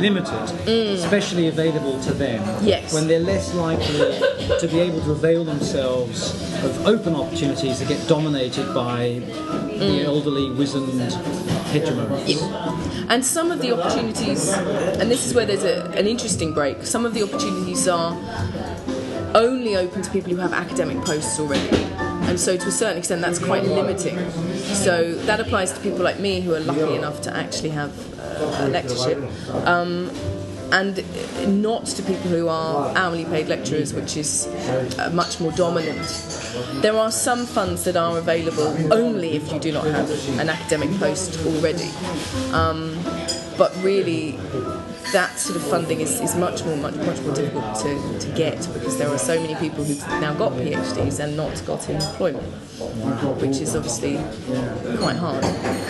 [0.00, 2.42] limited, especially available to them.
[2.42, 2.66] Mm.
[2.66, 2.92] Yes.
[2.94, 4.18] When they're less likely
[4.58, 6.32] to be able to avail themselves
[6.64, 9.20] of open opportunities that get dominated by
[9.76, 9.78] Mm.
[9.78, 10.88] the elderly, wizened
[11.72, 12.40] hegemons.
[13.10, 17.04] And some of the opportunities, and this is where there's a, an interesting break, some
[17.04, 18.16] of the opportunities are
[19.34, 21.76] only open to people who have academic posts already.
[22.28, 24.18] And so, to a certain extent, that's quite limiting.
[24.74, 28.64] So, that applies to people like me who are lucky enough to actually have uh,
[28.64, 29.18] a lectureship.
[29.66, 30.10] Um,
[30.72, 31.04] and
[31.62, 34.46] not to people who are hourly paid lecturers, which is
[34.98, 36.06] uh, much more dominant.
[36.82, 40.90] There are some funds that are available only if you do not have an academic
[40.98, 41.90] post already.
[42.52, 42.98] Um,
[43.58, 44.38] but really,
[45.12, 48.56] that sort of funding is, is much more much much more difficult to, to get
[48.74, 52.44] because there are so many people who've now got PhDs and not got employment,
[53.40, 54.16] which is obviously
[54.98, 55.44] quite hard.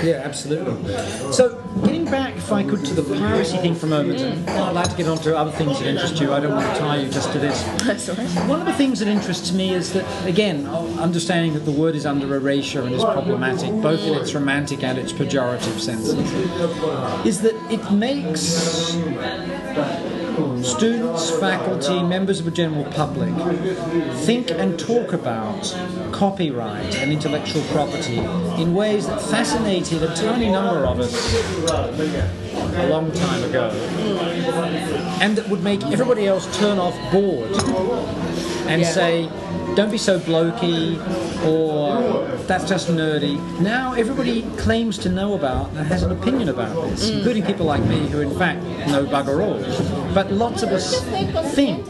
[0.05, 0.93] Yeah, absolutely.
[1.33, 4.33] So, getting back, if I could, to the piracy thing for a moment, mm.
[4.33, 6.33] and I'd like to get on to other things that interest you.
[6.33, 7.63] I don't want to tie you just to this.
[7.85, 8.49] That's all right.
[8.49, 12.07] One of the things that interests me is that, again, understanding that the word is
[12.07, 16.15] under erasure and is problematic, both in its romantic and its pejorative senses,
[17.27, 18.95] is that it makes
[20.63, 23.35] students, faculty, members of the general public
[24.25, 25.63] think and talk about
[26.13, 28.19] copyright and intellectual property
[28.61, 31.35] in ways that fascinated a tiny number of us
[31.75, 33.71] a long time ago
[35.21, 37.51] and that would make everybody else turn off bored
[38.69, 39.29] and say,
[39.75, 40.97] don't be so blokey,
[41.47, 43.37] or that's just nerdy.
[43.61, 47.19] Now everybody claims to know about and has an opinion about this, mm.
[47.19, 49.59] including people like me who, in fact, know bugger all.
[50.15, 51.03] But lots of us
[51.55, 51.87] think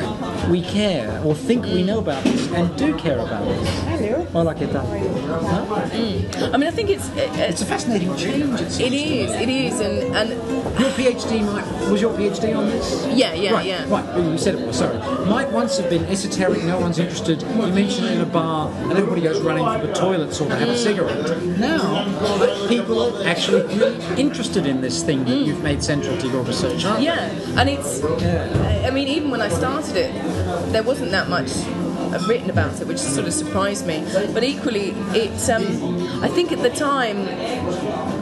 [0.48, 4.32] we care, or think we know about this, and do care about this.
[4.32, 4.86] Hola, ¿qué tal?
[4.86, 5.88] Huh?
[5.92, 6.54] Mm.
[6.54, 8.60] I mean, I think it's it, It's a fascinating change.
[8.60, 10.30] It's, it is it is, and and
[10.78, 13.06] Your PhD might was your PhD on this?
[13.14, 13.82] yeah yeah right, yeah.
[13.88, 14.98] Right, well, you said it was, sorry.
[15.26, 17.42] Might once have been esoteric, no one's interested.
[17.42, 20.56] You mention it in a bar, and everybody goes running for the toilets or to
[20.56, 21.42] have a cigarette.
[21.58, 23.62] Now, people are actually
[24.20, 27.06] interested in this thing that you've made central to your research, aren't they?
[27.06, 28.02] Yeah, and it's.
[28.84, 30.12] I mean, even when I started it,
[30.72, 34.04] there wasn't that much uh, written about it, which sort of surprised me.
[34.32, 35.48] But equally, it's.
[35.48, 35.64] Um,
[36.22, 37.26] I think at the time,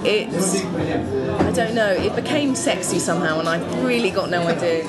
[0.04, 0.64] it's.
[0.64, 1.90] I don't know.
[1.90, 4.84] It became sexy somehow, and I really got no idea.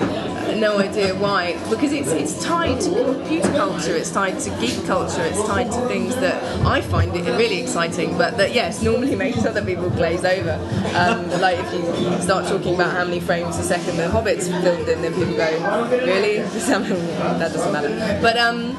[0.53, 5.23] No idea why, because it's it's tied to computer culture, it's tied to geek culture,
[5.23, 9.45] it's tied to things that I find it really exciting, but that yes, normally makes
[9.45, 10.53] other people glaze over.
[10.95, 14.87] Um, like if you start talking about how many frames a second the Hobbit's filmed
[14.87, 16.37] in, then people go, really?
[16.39, 18.19] that doesn't matter.
[18.21, 18.77] But um,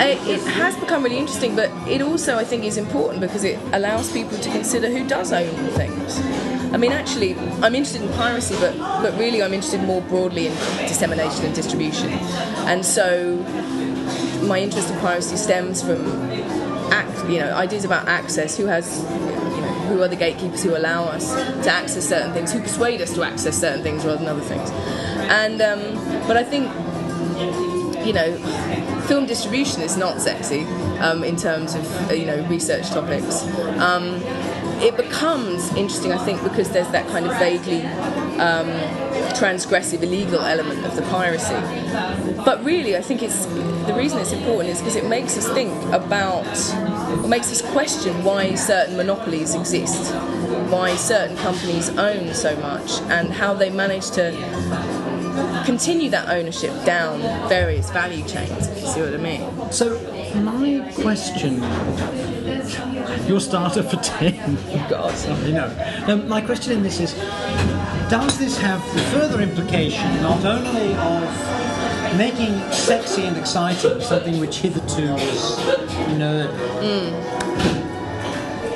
[0.00, 3.58] it it has become really interesting, but it also, I think, is important because it
[3.72, 6.20] allows people to consider who does own things.
[6.72, 10.52] I mean, actually, I'm interested in piracy, but, but really, I'm interested more broadly in
[10.86, 12.10] dissemination and distribution.
[12.68, 13.36] And so,
[14.46, 16.06] my interest in piracy stems from
[16.92, 18.56] act, you know, ideas about access.
[18.56, 22.52] Who has, you know, who are the gatekeepers who allow us to access certain things?
[22.52, 24.70] Who persuade us to access certain things rather than other things?
[25.30, 25.94] And um,
[26.26, 26.70] but I think
[28.04, 28.36] you know,
[29.06, 30.64] film distribution is not sexy
[31.00, 33.42] um, in terms of you know research topics.
[33.78, 34.22] Um,
[34.80, 37.82] it becomes interesting, I think, because there's that kind of vaguely
[38.38, 38.68] um,
[39.34, 41.54] transgressive, illegal element of the piracy.
[42.44, 45.72] But really, I think it's the reason it's important is because it makes us think
[45.92, 46.46] about,
[47.24, 50.12] it makes us question why certain monopolies exist,
[50.70, 54.32] why certain companies own so much, and how they manage to
[55.64, 59.72] continue that ownership down various value chains, if you see what I mean.
[59.72, 59.96] So,
[60.34, 61.62] my question,
[63.26, 64.88] your starter for 10.
[64.88, 65.46] God.
[65.46, 66.04] you know.
[66.06, 67.14] Um, my question in this is
[68.10, 74.58] Does this have the further implication not only of making sexy and exciting something which
[74.58, 75.58] hitherto was
[76.16, 76.52] nerd?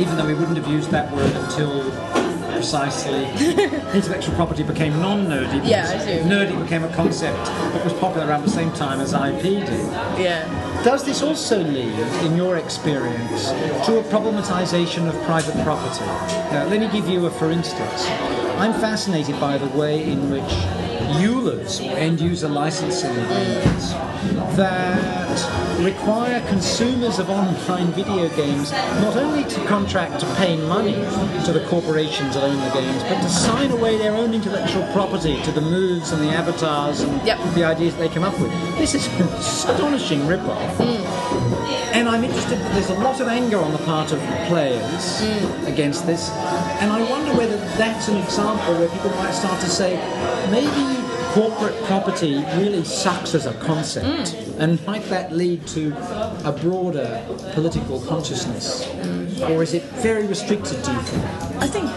[0.00, 2.21] Even though we wouldn't have used that word until
[2.62, 3.24] precisely
[3.92, 5.68] intellectual property became non nerdy.
[5.68, 6.22] Yeah, I do.
[6.22, 9.68] Nerdy became a concept that was popular around the same time as IP did.
[10.16, 10.46] Yeah.
[10.84, 13.50] Does this also lead, in your experience,
[13.86, 16.06] to a problematization of private property?
[16.54, 18.06] Now, let me give you a for instance.
[18.62, 20.52] I'm fascinated by the way in which
[21.20, 23.92] EULAs, or end user licensing agreements,
[24.56, 28.70] that require consumers of online video games
[29.00, 30.94] not only to contract to pay money
[31.44, 35.42] to the corporations that own the games, but to sign away their own intellectual property
[35.42, 37.38] to the moves and the avatars and Yep.
[37.54, 38.52] the ideas they come up with.
[38.78, 40.76] This is an astonishing rip-off.
[40.76, 41.96] Hmm.
[41.96, 45.66] And I'm interested that there's a lot of anger on the part of players hmm.
[45.66, 46.30] against this.
[46.80, 49.96] And I wonder whether that's an example where people might start to say,
[50.50, 51.01] maybe
[51.32, 54.06] corporate property really sucks as a concept.
[54.06, 54.58] Mm.
[54.58, 55.94] And might that lead to
[56.44, 58.86] a broader political consciousness?
[59.42, 61.24] Or is it very restricted, do you think?
[61.62, 61.88] I think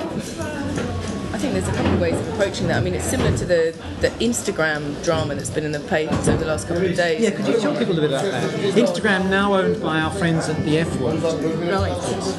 [1.36, 2.78] I think there's a couple of ways of approaching that.
[2.78, 6.38] I mean, it's similar to the, the Instagram drama that's been in the papers over
[6.38, 7.20] the last couple of days.
[7.20, 8.52] Yeah, could you tell people a bit about that?
[8.74, 11.22] Instagram now owned by our friends at the F Word.
[11.22, 11.92] Right.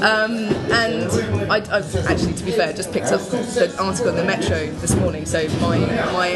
[0.02, 0.32] Um,
[0.72, 4.64] and I, I've actually, to be fair, just picked up the article in the Metro
[4.80, 5.76] this morning, so my
[6.14, 6.28] my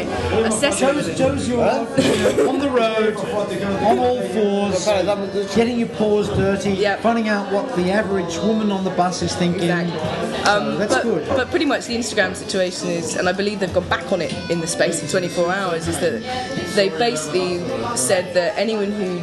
[0.45, 2.47] assessment of Joe's, it.
[2.47, 4.85] On the road, on all fours,
[5.55, 6.99] getting your paws dirty, Yep.
[6.99, 9.63] finding out what the average woman on the bus is thinking.
[9.63, 9.97] Exactly.
[10.45, 11.27] So that's but, good.
[11.29, 14.33] but pretty much the Instagram situation is, and I believe they've gone back on it
[14.49, 16.21] in the space of 24 hours, is that
[16.75, 17.59] they basically
[17.95, 19.19] said that anyone who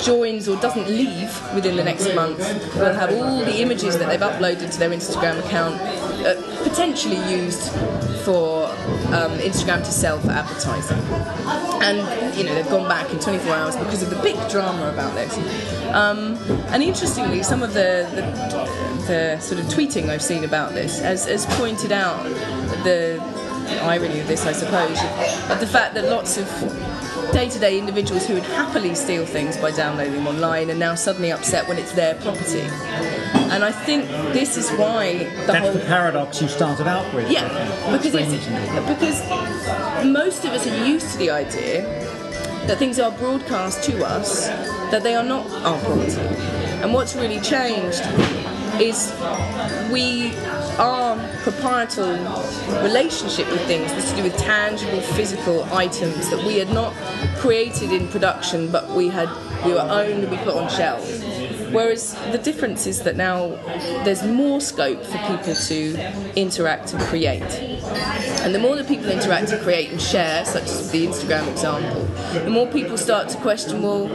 [0.00, 2.38] joins or doesn't leave within the next month
[2.76, 5.80] will have all the images that they've uploaded to their Instagram account
[6.26, 7.70] uh, potentially used
[8.24, 8.66] for
[9.14, 10.98] um, Instagram to sell for advertising.
[11.80, 15.14] And you know they've gone back in 24 hours because of the big drama about
[15.14, 15.36] this.
[15.94, 16.34] Um,
[16.68, 21.24] and interestingly, some of the, the the sort of tweeting I've seen about this has,
[21.24, 22.22] has pointed out
[22.84, 23.18] the
[23.82, 24.98] irony of this, I suppose,
[25.50, 26.46] of the fact that lots of
[27.32, 31.68] day-to-day individuals who would happily steal things by downloading them online are now suddenly upset
[31.68, 32.60] when it's their property.
[33.50, 37.30] And I think this is why the That's whole the paradox you started out with.
[37.30, 37.48] yeah,
[37.92, 38.94] because it's it to me.
[38.94, 41.82] because most of us are used to the idea
[42.66, 44.48] that things are broadcast to us,
[44.90, 46.20] that they are not our property.
[46.82, 48.02] And what's really changed
[48.80, 49.12] is
[49.90, 50.32] we
[50.78, 52.12] our proprietal
[52.82, 56.94] relationship with things was to do with tangible physical items that we had not
[57.36, 59.28] created in production but we had
[59.64, 61.22] we were owned and we put on shelves.
[61.72, 63.48] Whereas the difference is that now
[64.04, 67.42] there's more scope for people to interact and create.
[68.42, 72.04] And the more that people interact and create and share, such as the Instagram example,
[72.44, 74.06] the more people start to question, well,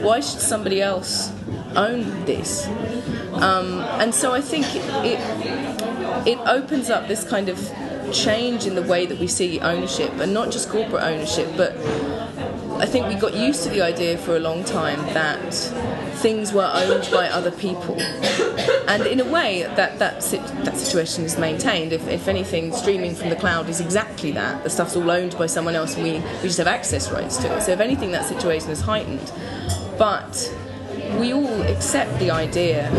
[0.00, 1.30] why should somebody else
[1.76, 2.66] own this?
[3.34, 5.87] Um, and so I think it, it
[6.26, 7.58] it opens up this kind of
[8.12, 11.76] change in the way that we see ownership, and not just corporate ownership, but
[12.80, 15.52] I think we got used to the idea for a long time that
[16.22, 18.00] things were owned by other people,
[18.88, 20.20] and in a way that that
[20.64, 21.92] that situation is maintained.
[21.92, 24.62] If, if anything, streaming from the cloud is exactly that.
[24.62, 27.56] The stuff's all owned by someone else, and we we just have access rights to
[27.56, 27.62] it.
[27.62, 29.32] So if anything, that situation is heightened,
[29.98, 30.54] but
[31.18, 32.90] we all accept the idea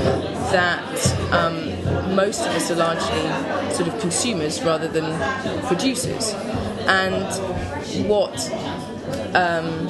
[0.51, 1.68] that um,
[2.15, 5.05] most of us are largely sort of consumers rather than
[5.67, 6.33] producers.
[6.87, 8.35] And what,
[9.35, 9.87] um,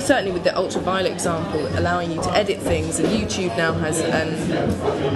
[0.00, 4.34] certainly with the ultraviolet example, allowing you to edit things, and YouTube now has an,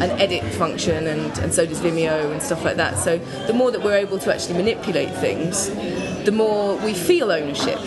[0.02, 2.98] an edit function, and, and so does Vimeo and stuff like that.
[2.98, 5.68] So the more that we're able to actually manipulate things,
[6.24, 7.78] the more we feel ownership.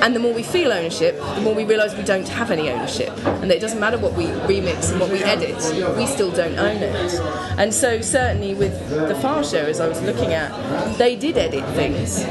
[0.00, 3.10] And the more we feel ownership, the more we realise we don't have any ownership.
[3.26, 5.56] And that it doesn't matter what we remix and what we edit,
[5.96, 7.14] we still don't own it.
[7.58, 11.64] And so, certainly with the Far Show, as I was looking at, they did edit
[11.74, 12.24] things.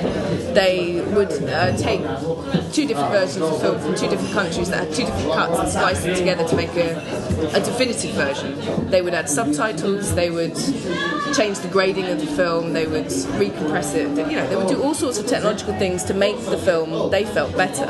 [0.53, 2.01] They would uh, take
[2.71, 5.69] two different versions of film from two different countries that had two different cuts and
[5.69, 6.97] spliced them together to make a,
[7.55, 8.89] a definitive version.
[8.89, 10.55] They would add subtitles, they would
[11.35, 14.81] change the grading of the film, they would recompress it, you know, they would do
[14.81, 17.85] all sorts of technological things to make the film they felt better.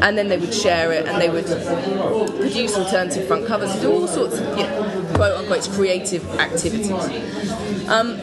[0.00, 4.06] And then they would share it and they would produce alternative front covers, do all
[4.06, 6.90] sorts of you know, quote unquote creative activities.
[7.88, 8.20] Um,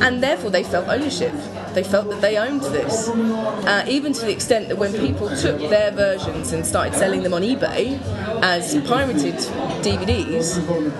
[0.00, 1.34] and therefore they felt ownership.
[1.74, 5.58] They felt that they owned this, uh, even to the extent that when people took
[5.70, 8.00] their versions and started selling them on eBay
[8.42, 9.36] as pirated
[9.82, 10.46] DVDs,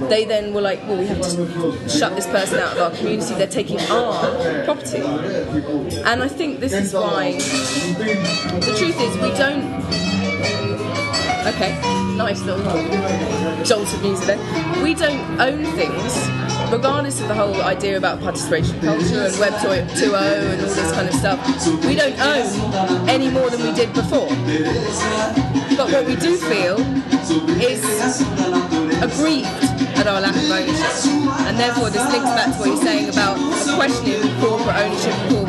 [0.09, 3.35] they then were like, "Well, we have to shut this person out of our community.
[3.35, 5.03] They're taking our property."
[6.05, 9.79] And I think this is why the truth is we don't
[11.49, 12.65] Okay, nice little
[13.65, 14.83] jolt of music there.
[14.83, 16.29] We don't own things,
[16.71, 21.09] regardless of the whole idea about participation culture and Web 2.0 and all this kind
[21.09, 21.39] of stuff.
[21.87, 24.29] We don't own any more than we did before.
[25.77, 26.81] But what we do feel
[27.63, 27.85] is
[29.01, 29.47] aggrieved
[29.97, 31.07] at our lack of ownership.
[31.47, 33.39] And therefore, this links back to what you're saying about
[33.77, 35.48] questioning corporate ownership corporate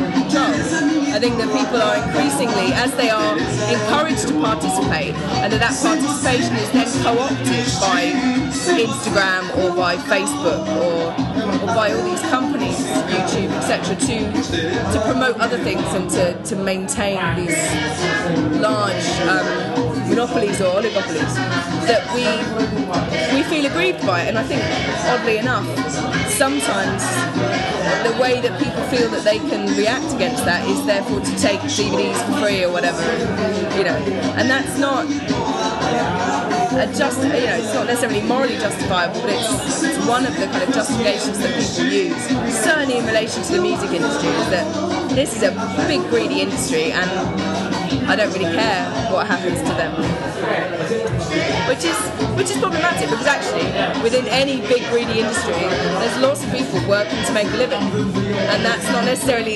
[1.20, 3.36] think that people are increasingly, as they are
[3.68, 5.12] encouraged to participate,
[5.44, 8.08] and that that participation is then co-opted by
[8.80, 11.12] Instagram or by Facebook or,
[11.60, 12.78] or by all these companies,
[13.12, 14.32] YouTube, etc., to
[14.92, 17.60] to promote other things and to, to maintain these
[18.56, 21.59] large um, monopolies or oligopolies
[21.90, 22.22] that we
[23.34, 24.28] we feel aggrieved by it.
[24.28, 24.62] And I think,
[25.10, 25.66] oddly enough,
[26.30, 27.02] sometimes
[28.06, 31.60] the way that people feel that they can react against that is therefore to take
[31.60, 33.02] DVDs for free or whatever,
[33.76, 33.98] you know.
[34.38, 35.06] And that's not
[36.94, 40.62] just, you know, it's not necessarily morally justifiable, but it's, it's one of the kind
[40.62, 42.22] of justifications that people use,
[42.54, 44.66] certainly in relation to the music industry, is that
[45.10, 45.50] this is a
[45.88, 47.10] big greedy industry and
[47.90, 49.90] I don't really care what happens to them.
[51.66, 51.98] Which is
[52.38, 53.66] which is problematic because actually
[54.02, 55.58] within any big greedy industry
[55.98, 57.82] there's lots of people working to make a living.
[58.50, 59.54] And that's not necessarily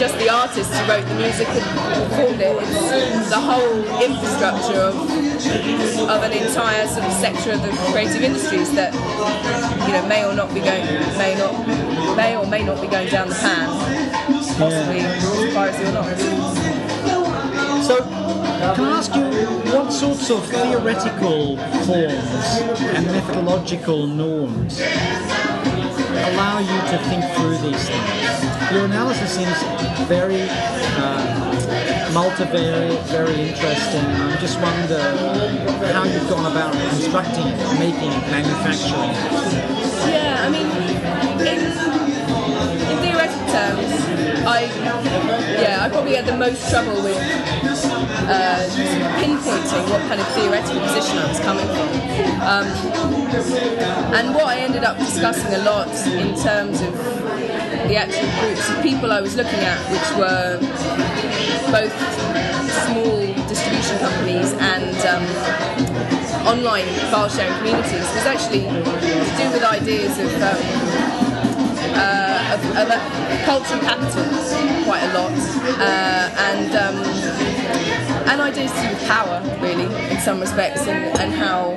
[0.00, 1.64] just the artists who wrote the music and
[2.08, 4.96] performed it, it's the whole infrastructure of
[6.08, 8.94] of an entire sort of sector of the creative industries that
[9.86, 10.84] you know may or not be going
[11.18, 11.52] may not
[12.16, 14.14] may or may not be going down the pan
[14.58, 15.02] possibly
[15.52, 16.73] piracy or not.
[17.84, 19.24] So, can I ask you
[19.70, 22.40] what sorts of theoretical forms
[22.80, 28.72] and methodological norms allow you to think through these things?
[28.72, 29.60] Your analysis seems
[30.08, 34.00] very uh, multivariate, very interesting.
[34.00, 35.02] I just wonder
[35.92, 39.12] how you've gone about constructing making manufacturing.
[40.08, 42.03] Yeah, I mean,
[44.54, 44.70] I
[45.60, 48.62] yeah, I probably had the most trouble with uh,
[49.18, 51.90] pinpointing what kind of theoretical position I was coming from.
[52.38, 52.66] Um,
[54.14, 56.92] and what I ended up discussing a lot in terms of
[57.90, 60.62] the actual groups of people I was looking at, which were
[61.74, 61.94] both
[62.86, 65.26] small distribution companies and um,
[66.46, 70.93] online file sharing communities, was actually to do with ideas of um,
[71.94, 72.88] uh, of, of
[73.44, 74.24] cultural capital
[74.84, 75.32] quite a lot,
[75.80, 76.96] uh, and um,
[78.28, 81.72] and ideas to do with power, really, in some respects, and, and how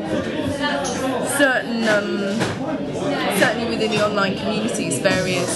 [1.38, 2.38] certain um,
[3.40, 5.50] certainly within the online communities, various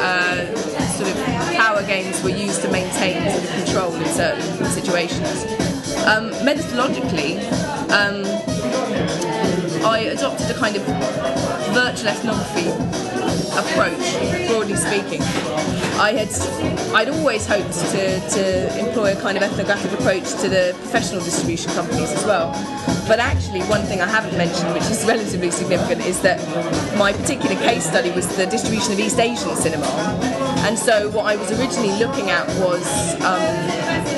[0.00, 0.56] uh,
[0.88, 1.16] sort of
[1.56, 5.44] power games were used to maintain sort of control in certain situations.
[6.06, 7.38] Um, methodologically,
[7.90, 8.22] um,
[9.88, 10.82] I adopted a kind of
[11.72, 12.68] virtual ethnography
[13.56, 15.22] approach, broadly speaking.
[15.96, 16.28] I had
[16.94, 21.72] I'd always hoped to, to employ a kind of ethnographic approach to the professional distribution
[21.72, 22.52] companies as well.
[23.08, 26.38] But actually, one thing I haven't mentioned, which is relatively significant, is that
[26.98, 29.86] my particular case study was the distribution of East Asian cinema.
[30.68, 32.84] And so, what I was originally looking at was
[33.24, 33.56] um,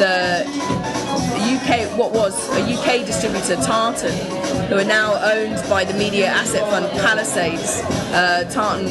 [0.03, 0.90] the
[1.61, 4.13] UK, what was a UK distributor, Tartan,
[4.69, 7.83] who are now owned by the media asset fund Palisades.
[8.13, 8.87] Uh, Tartan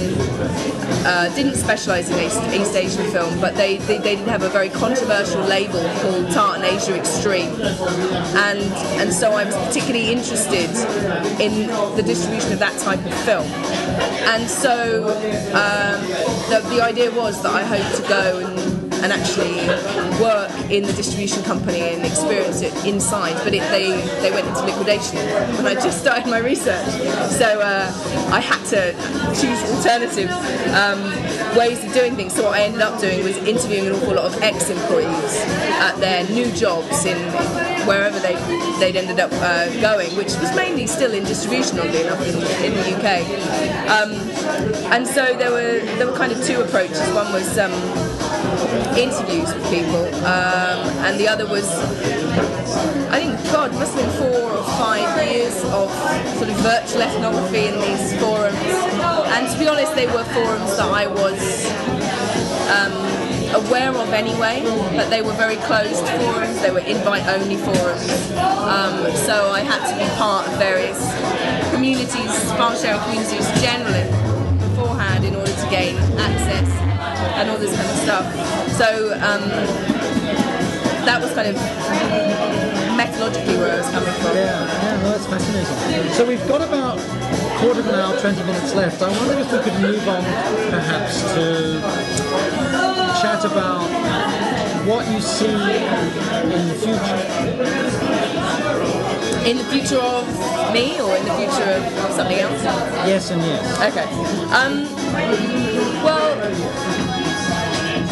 [1.06, 4.50] uh, didn't specialise in East, East, Asian film, but they, they, they, did have a
[4.50, 7.50] very controversial label called Tartan Asia Extreme.
[8.36, 8.60] And,
[9.00, 10.70] and so I was particularly interested
[11.40, 13.48] in the distribution of that type of film.
[14.28, 15.08] And so
[15.54, 16.02] um,
[16.50, 19.56] the, the idea was that I hoped to go and and actually
[20.22, 23.36] work in the distribution company and experience it inside.
[23.44, 23.92] But it, they
[24.22, 25.18] they went into liquidation
[25.58, 26.90] when I just started my research,
[27.32, 27.92] so uh,
[28.32, 28.94] I had to
[29.40, 30.30] choose alternative
[30.76, 31.02] um,
[31.58, 32.34] ways of doing things.
[32.34, 35.42] So what I ended up doing was interviewing an awful lot of ex-employees
[35.80, 37.18] at their new jobs in
[37.88, 38.36] wherever they
[38.80, 42.74] they'd ended up uh, going, which was mainly still in distribution, oddly enough, in, in
[42.74, 43.10] the UK.
[43.90, 44.12] Um,
[44.92, 47.00] and so there were there were kind of two approaches.
[47.14, 47.72] One was um,
[48.98, 51.68] interviews with people, um, and the other was,
[53.10, 55.92] I think, God, must have been four or five years of
[56.38, 58.56] sort of virtual ethnography in these forums.
[59.36, 61.66] And to be honest, they were forums that I was.
[62.70, 63.10] Um,
[63.54, 64.62] aware of anyway,
[64.96, 68.32] but they were very closed forums, they were invite only forums.
[68.38, 71.00] Um, so I had to be part of various
[71.74, 74.06] communities, file sharing communities generally
[74.60, 76.89] beforehand in order to gain access
[77.40, 78.26] and all this kind of stuff.
[78.76, 79.48] So um,
[81.08, 81.56] that was kind of
[83.00, 84.36] methodologically where I was coming from.
[84.36, 86.12] Yeah, yeah, no, that's fascinating.
[86.14, 89.02] So we've got about a quarter of an hour, 20 minutes left.
[89.02, 90.24] I wonder if we could move on
[90.70, 91.80] perhaps to
[93.22, 93.88] chat about
[94.86, 97.20] what you see in the future.
[99.48, 100.28] In the future of
[100.74, 101.72] me or in the future
[102.04, 102.64] of something else?
[103.08, 103.64] Yes and yes.
[103.80, 104.04] Okay.
[104.52, 104.84] Um,
[106.04, 106.36] well,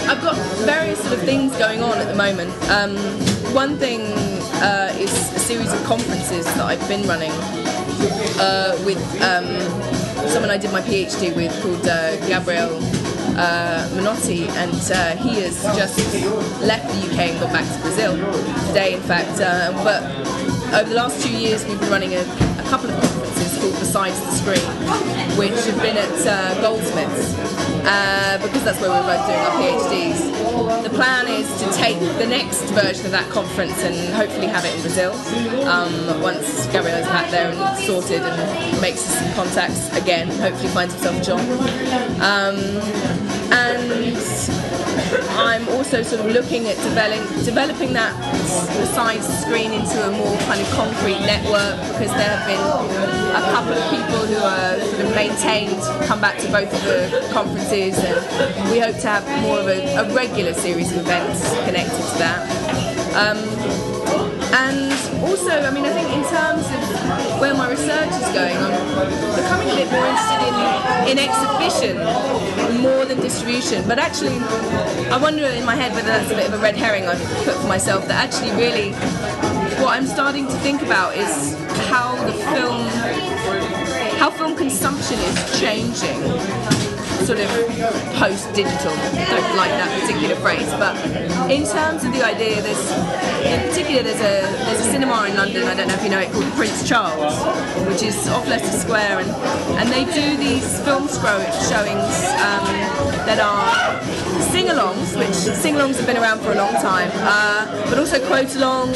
[0.07, 2.53] I've got various sort of things going on at the moment.
[2.69, 2.95] Um,
[3.53, 4.01] one thing
[4.63, 7.31] uh, is a series of conferences that I've been running
[8.39, 9.47] uh, with um,
[10.29, 12.77] someone I did my PhD with called uh, Gabriel
[13.37, 15.97] uh, Menotti, and uh, he has just
[16.61, 18.15] left the UK and gone back to Brazil
[18.67, 19.41] today, in fact.
[19.41, 20.03] Uh, but
[20.73, 24.19] over the last two years, we've been running a, a couple of conferences called Besides
[24.21, 27.35] the Screen, which have been at uh, Goldsmiths.
[27.89, 30.83] Uh, because that's where we're both doing our PhDs.
[30.83, 34.75] The plan is to take the next version of that conference and hopefully have it
[34.75, 35.13] in Brazil
[35.67, 40.27] um, once Gabriel is back there and sorted and makes some contacts again.
[40.27, 41.39] Hopefully finds himself a job.
[42.19, 44.17] Um, and
[45.37, 48.13] I'm also sort of looking at developing developing that
[48.79, 53.73] besides screen into a more kind of concrete network because there have been a couple
[53.73, 58.71] of people who are sort of maintained come back to both of the conferences and
[58.71, 62.41] we hope to have more of a, a regular series of events connected to that.
[63.15, 63.96] Um,
[64.53, 64.91] and
[65.23, 69.69] also, I mean, I think in terms of where my research is going, I'm becoming
[69.69, 70.55] a bit more interested in,
[71.11, 73.87] in exhibition more than distribution.
[73.87, 74.37] But actually,
[75.09, 77.55] I wonder in my head whether that's a bit of a red herring I've put
[77.55, 78.07] for myself.
[78.07, 78.91] That actually, really,
[79.81, 81.53] what I'm starting to think about is
[81.89, 82.87] how the film,
[84.17, 87.49] how film consumption is changing sort of
[88.15, 88.93] post-digital.
[89.31, 90.95] Don't like that particular phrase, but
[91.49, 92.91] in terms of the idea, there's
[93.45, 95.63] in particular there's a there's a cinema in London.
[95.67, 97.35] I don't know if you know it called Prince Charles,
[97.87, 99.29] which is off Leicester Square, and
[99.79, 104.01] and they do these film showings um, that are
[104.51, 108.95] sing-alongs, which sing-alongs have been around for a long time, uh, but also quote-alongs.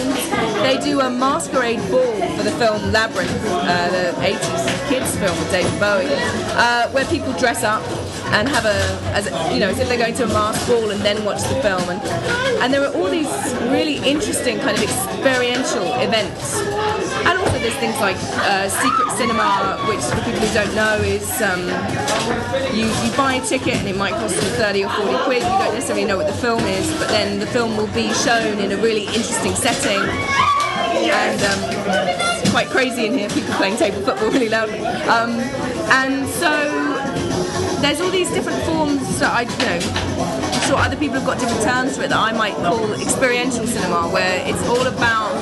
[0.63, 5.51] They do a masquerade ball for the film Labyrinth, uh, the 80s kids film with
[5.51, 6.07] David Bowie,
[6.55, 7.83] uh, where people dress up
[8.33, 8.77] and have a,
[9.13, 11.55] as you know, as if they're going to a masked ball and then watch the
[11.61, 11.83] film.
[11.89, 12.01] And,
[12.63, 13.27] and there are all these
[13.69, 16.55] really interesting kind of experiential events.
[17.25, 18.17] And also there's things like
[18.49, 21.61] uh, secret cinema, which for people who don't know is um,
[22.75, 25.43] you, you buy a ticket and it might cost you 30 or 40 quid.
[25.43, 28.59] You don't necessarily know what the film is, but then the film will be shown
[28.59, 30.01] in a really interesting setting.
[31.01, 31.59] And um,
[32.41, 34.79] it's quite crazy in here, people playing table football really loudly.
[34.79, 35.39] Um,
[35.91, 36.51] and so
[37.81, 41.63] there's all these different forms that I, you know, sure other people have got different
[41.63, 45.33] terms for it that I might call experiential cinema, where it's all about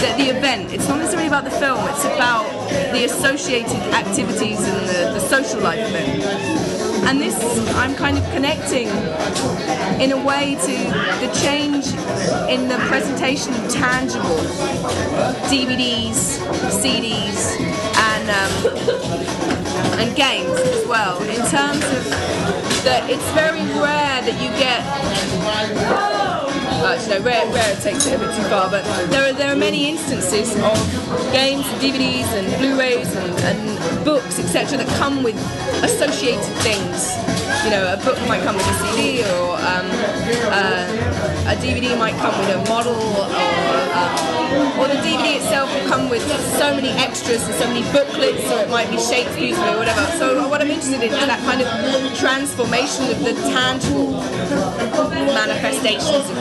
[0.00, 0.72] the, the event.
[0.72, 2.48] It's not necessarily about the film, it's about
[2.92, 6.70] the associated activities and the, the social life of it.
[7.06, 7.36] And this,
[7.76, 8.88] I'm kind of connecting
[10.00, 10.74] in a way to
[11.24, 11.86] the change
[12.50, 14.36] in the presentation of tangible
[15.48, 16.38] DVDs,
[16.80, 17.58] CDs,
[17.96, 18.80] and um,
[19.98, 21.22] and games as well.
[21.22, 22.04] In terms of
[22.84, 26.19] that, it's very rare that you get.
[26.82, 29.52] Uh, no, rare, rare it takes it a bit too far, but there are there
[29.52, 30.76] are many instances of
[31.32, 35.36] games, DVDs, and Blu-rays and, and books, etc., that come with
[35.84, 37.16] associated things
[37.64, 39.86] you know, a book might come with a CD or um,
[40.48, 44.29] uh, a DVD might come with a model or, um,
[44.78, 46.22] or the DVD itself will come with
[46.58, 50.04] so many extras and so many booklets or it might be beautifully or whatever.
[50.18, 51.68] So what I'm interested in is that kind of
[52.18, 54.12] transformation of the tangible
[55.34, 56.36] manifestations of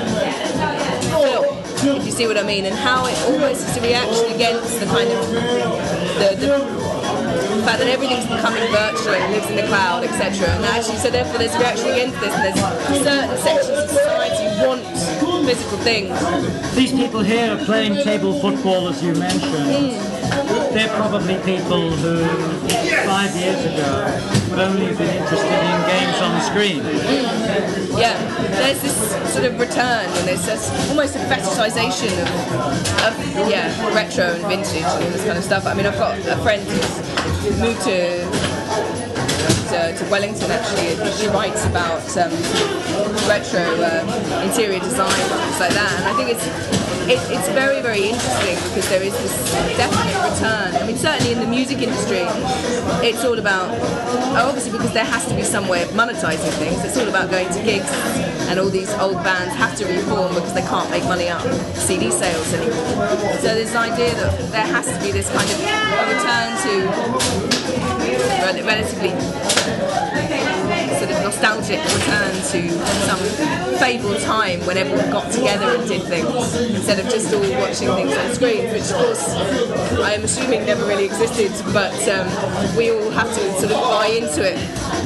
[1.12, 4.80] film if you see what I mean, and how it almost is a reaction against
[4.80, 5.32] the kind of
[6.20, 6.60] the, the
[7.64, 10.47] fact that everything's becoming virtual and lives in the cloud, etc.
[10.60, 12.60] And actually, so therefore, there's a reaction against this, and there's
[12.99, 14.43] certain sections of society
[15.60, 16.76] physical things.
[16.76, 19.43] These people here are playing table football, as you mentioned.
[19.43, 20.74] Mm.
[20.74, 22.24] They're probably people who,
[23.05, 24.05] five years ago,
[24.49, 26.82] would only have been interested in games on the screen.
[26.82, 27.99] Mm.
[27.99, 28.16] Yeah,
[28.51, 32.30] there's this sort of return, and there's this, almost a fetishization of,
[33.07, 35.66] of, yeah, retro and vintage and all this kind of stuff.
[35.66, 38.24] I mean, I've got a friend who's moved to,
[39.70, 40.97] to, to Wellington actually.
[41.13, 42.32] She writes about um,
[43.30, 46.45] retro uh, interior design and things like that, and I think it's
[47.09, 50.76] it, it's very very interesting because there is this definite return.
[50.76, 52.26] I mean, certainly in the music industry,
[53.05, 53.70] it's all about
[54.36, 56.84] obviously because there has to be some way of monetizing things.
[56.84, 57.89] It's all about going to gigs,
[58.49, 61.45] and all these old bands have to reform because they can't make money out
[61.76, 63.05] CD sales anymore.
[63.38, 65.57] So there's an idea that there has to be this kind of
[66.09, 67.59] return to
[68.70, 69.59] relatively
[69.90, 70.28] Thank you
[71.00, 72.70] sort of nostalgic return to
[73.08, 73.20] some
[73.80, 78.16] fabled time when everyone got together and did things instead of just all watching things
[78.18, 79.30] on screens, which of course
[80.00, 82.28] I am assuming never really existed, but um,
[82.76, 84.58] we all have to sort of buy into it,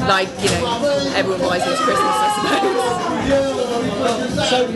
[0.09, 3.73] like you know everyone buys into Christmas, I suppose.
[4.49, 4.67] So,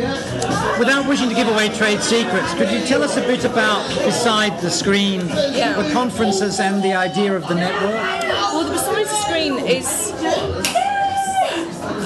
[0.80, 4.60] without wishing to give away trade secrets, could you tell us a bit about beside
[4.62, 5.74] the screen, Yeah.
[5.82, 7.94] the conferences and the idea of the network?
[8.54, 10.14] Well, the besides the screen is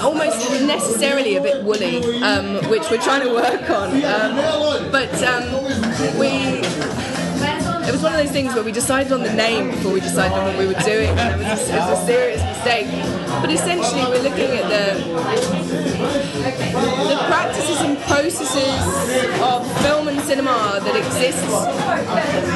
[0.02, 3.90] almost necessarily a bit woolly, um, which we're trying to work on.
[4.04, 5.44] Um, but um,
[6.18, 6.62] we.
[7.84, 10.38] It was one of those things where we decided on the name before we decided
[10.38, 12.86] on what we were doing, and it was a, it was a serious mistake.
[13.42, 15.12] But essentially, we're looking at the
[17.62, 21.42] practices and processes of film and cinema that exists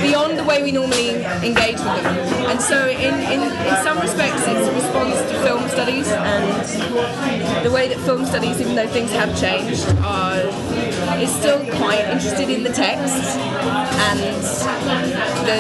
[0.03, 1.11] beyond the way we normally
[1.45, 2.17] engage with them.
[2.51, 7.71] And so, in, in, in some respects, it's a response to film studies and the
[7.71, 10.41] way that film studies, even though things have changed, are
[11.21, 14.19] is still quite interested in the text and
[15.47, 15.57] the,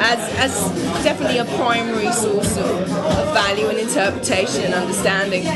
[0.00, 5.46] as, as definitely a primary source of, of value and interpretation and understanding.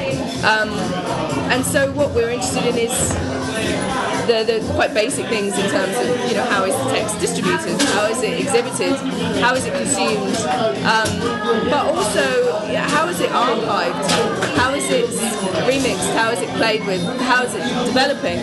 [0.45, 0.71] Um,
[1.51, 3.15] and so, what we're interested in is
[4.27, 7.81] the, the quite basic things in terms of you know how is the text distributed,
[7.93, 8.97] how is it exhibited,
[9.41, 10.37] how is it consumed,
[10.85, 11.11] um,
[11.69, 16.85] but also yeah, how is it archived, how is it remixed, how is it played
[16.87, 18.39] with, how is it developing,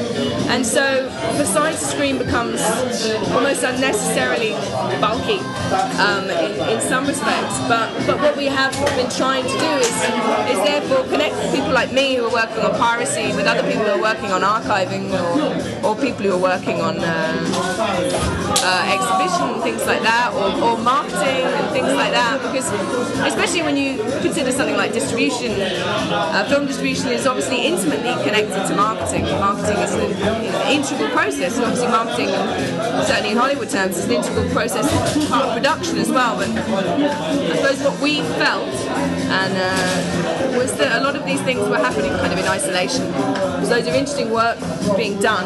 [0.50, 1.06] and so
[1.38, 2.62] the science screen becomes
[3.32, 4.52] almost unnecessarily
[5.00, 5.40] bulky
[6.00, 7.60] um, in, in some respects.
[7.68, 9.96] But but what we have been trying to do is
[10.52, 13.92] is therefore connect people like me who are working on piracy with other people who
[13.92, 17.12] are working on archiving or or people who are working on uh,
[18.64, 22.42] uh, exhibition things like that, or, or marketing and things like that.
[22.42, 22.68] Because
[23.26, 28.76] especially when you consider something like distribution, uh, film distribution is obviously intimately connected to
[28.76, 29.24] marketing.
[29.24, 31.58] Marketing is an, an integral process.
[31.58, 32.30] And obviously, marketing,
[33.06, 34.88] certainly in Hollywood terms, is an integral process
[35.30, 36.38] part of production as well.
[36.38, 38.70] But I suppose what we felt
[39.32, 43.12] and uh, was that a lot of these things were happening kind of in isolation.
[43.12, 44.58] There's loads of interesting work
[44.98, 45.46] being done,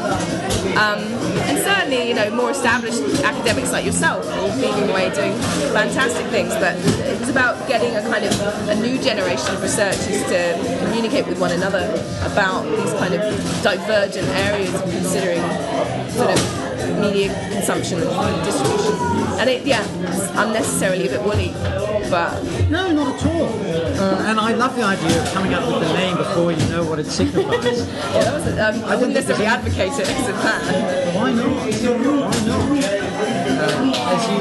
[0.78, 1.00] um,
[1.46, 4.26] and certainly you know more established academics like yourself
[4.58, 5.34] leading the way doing
[5.74, 6.54] fantastic things.
[6.56, 11.28] But it was about getting a kind of a new generation of researchers to communicate
[11.28, 13.22] with one another about these kind of
[13.64, 15.42] divergent areas of considering
[16.10, 18.94] sort of media consumption and distribution.
[19.40, 21.54] And it, yeah, it's unnecessarily a bit woolly,
[22.10, 23.48] but No, not at all.
[24.00, 26.84] Uh, and I love the idea of coming up with the name before you know
[26.84, 27.88] what it signifies.
[28.14, 28.48] yeah, that was.
[28.48, 31.16] Um, I, don't wouldn't necessarily advocate it as a plan.
[31.16, 31.52] Why not?
[31.52, 32.95] Why not?
[33.68, 34.38] As you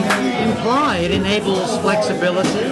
[0.51, 2.69] imply, it enables flexibility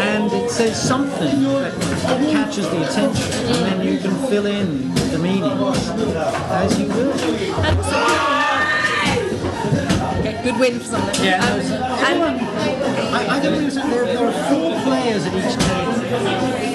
[0.00, 5.18] and it says something that catches the attention, and then you can fill in the
[5.18, 5.88] meanings
[6.50, 7.12] as you will.
[10.44, 11.24] Good win for something.
[11.24, 12.22] Yeah, Um, and
[13.16, 13.90] I, I don't understand.
[13.92, 15.94] There, there are four players at each table,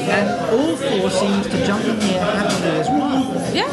[0.10, 3.54] and all four seems to jump in here happily as well.
[3.54, 3.70] yeah,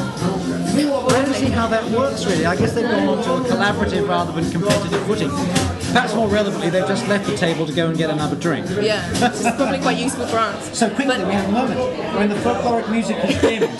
[1.09, 2.47] I don't see how that works really.
[2.47, 5.31] I guess they've gone on to a collaborative rather than competitive footing.
[5.93, 8.67] Perhaps more relevantly, they've just left the table to go and get another drink.
[8.83, 10.77] yeah, which is probably quite useful for us.
[10.79, 11.81] So quickly, But- we have a moment
[12.17, 13.71] when the folkloric music is dimmed,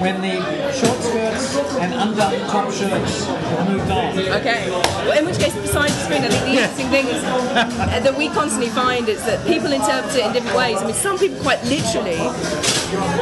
[0.00, 0.40] when the
[0.72, 3.28] short skirts and undone top shirts
[3.68, 4.18] moved on.
[4.40, 4.70] Okay.
[4.70, 6.60] Well, in which case, besides the screen, I think the Yeah.
[6.62, 10.56] interesting thing is uh, that we constantly find is that people interpret it in different
[10.56, 10.78] ways.
[10.78, 12.18] I mean, some people quite literally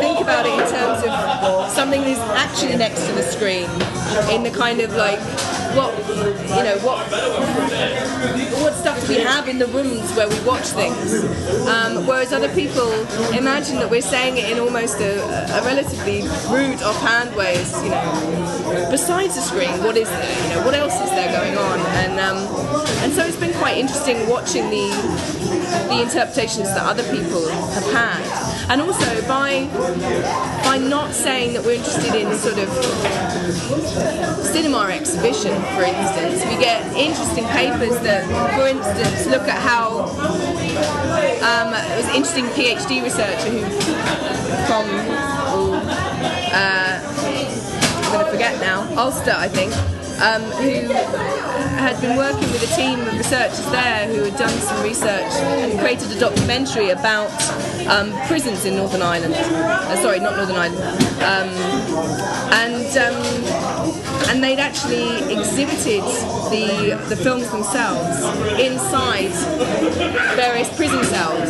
[0.00, 4.50] think about it in terms of something that's actually next to the screen, in the
[4.50, 5.18] kind of like
[5.74, 5.96] what
[6.50, 7.06] you know what
[8.60, 11.24] what stuff we have in the rooms where we watch things.
[11.66, 12.90] Um, whereas other people
[13.32, 15.22] imagine that we're saying it in almost a,
[15.58, 17.54] a relatively rude, offhand way.
[17.56, 20.48] As, you know, besides the screen, what is there?
[20.48, 21.78] You know, what else is there going on?
[22.02, 22.38] And um,
[23.02, 24.88] and so it's been quite interesting watching the
[25.88, 29.66] the interpretations that other people have had, and also by
[30.62, 32.68] by not saying that we're interested in sort of
[34.46, 38.22] cinema exhibition, for instance, we get interesting papers that,
[38.54, 40.02] for instance, look at how
[41.42, 43.60] um, it was an interesting PhD researcher who
[44.66, 44.86] from
[46.52, 49.99] uh, I'm going to forget now Ulster, I think.
[50.20, 50.92] Um, who
[51.80, 55.78] had been working with a team of researchers there who had done some research and
[55.80, 57.30] created a documentary about
[57.88, 59.34] um, prisons in Northern Ireland.
[59.34, 60.82] Uh, sorry, not Northern Ireland.
[61.22, 61.48] Um,
[62.52, 63.16] and um,
[64.28, 66.02] and they'd actually exhibited
[66.50, 68.22] the the films themselves
[68.60, 69.32] inside
[70.36, 71.48] various prison cells,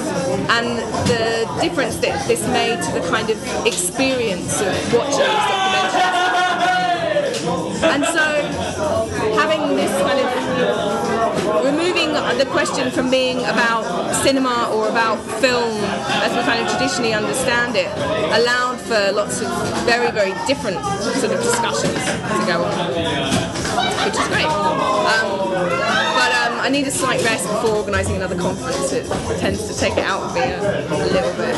[0.48, 6.70] and the difference that this made to the kind of experience of watching these documentaries.
[7.82, 8.39] And so,
[9.38, 13.84] having this kind of removing the question from being about
[14.22, 15.76] cinema or about film
[16.24, 17.90] as we kind of traditionally understand it
[18.38, 19.48] allowed for lots of
[19.84, 20.78] very, very different
[21.20, 22.88] sort of discussions to go on,
[24.04, 24.46] which is great.
[24.46, 25.50] Um,
[26.16, 28.92] but um, I need a slight rest before organising another conference.
[28.92, 29.06] It
[29.38, 31.56] tends to take it out of me a, a little bit.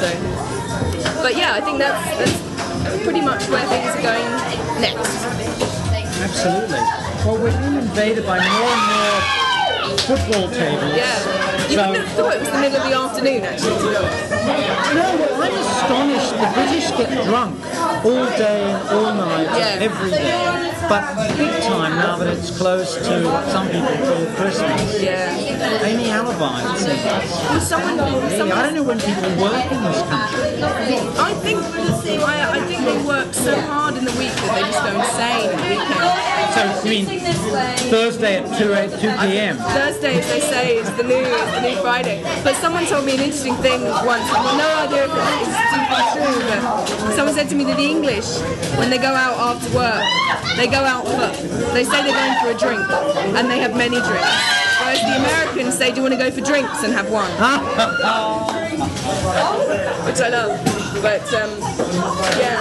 [0.00, 5.83] So, but yeah, I think that's, that's pretty much where things are going next.
[6.24, 6.78] Absolutely.
[7.26, 10.96] Well, we're being invaded by more and more football tables.
[10.96, 11.53] Yeah.
[11.70, 14.30] You wouldn't have thought it was the middle of the afternoon, actually, to be honest.
[14.94, 16.32] No, well, I'm astonished.
[16.38, 17.54] The British get drunk
[18.04, 19.86] all day and all night, Yeah.
[19.88, 20.70] every day.
[20.88, 23.14] But big time now that it's close to
[23.50, 25.00] some people call Christmas.
[25.00, 25.32] Yeah.
[25.82, 27.02] Any alibi, it seems.
[27.04, 27.96] Well, someone,
[28.36, 30.62] someone I don't know when people work in this country.
[31.18, 31.58] I think
[32.22, 35.48] I, I think they work so hard in the week that they just go insane
[35.48, 36.34] at the weekend.
[36.54, 37.06] So, you mean
[37.90, 38.96] Thursday at 2, 8, 2
[39.26, 39.56] p.m.?
[39.56, 41.24] Thursday, as they say, is the new
[41.62, 42.22] is Friday.
[42.42, 44.26] But someone told me an interesting thing once.
[44.32, 47.86] I have no idea if it's super true, but someone said to me that the
[47.86, 48.40] English,
[48.78, 50.02] when they go out after work,
[50.56, 51.30] they go out for
[51.72, 52.82] they say they're going for a drink
[53.36, 54.34] and they have many drinks.
[54.80, 57.30] Whereas the Americans say, "Do you want to go for drinks and have one?"
[60.06, 60.58] Which I love.
[61.02, 61.50] But um,
[62.40, 62.58] yeah.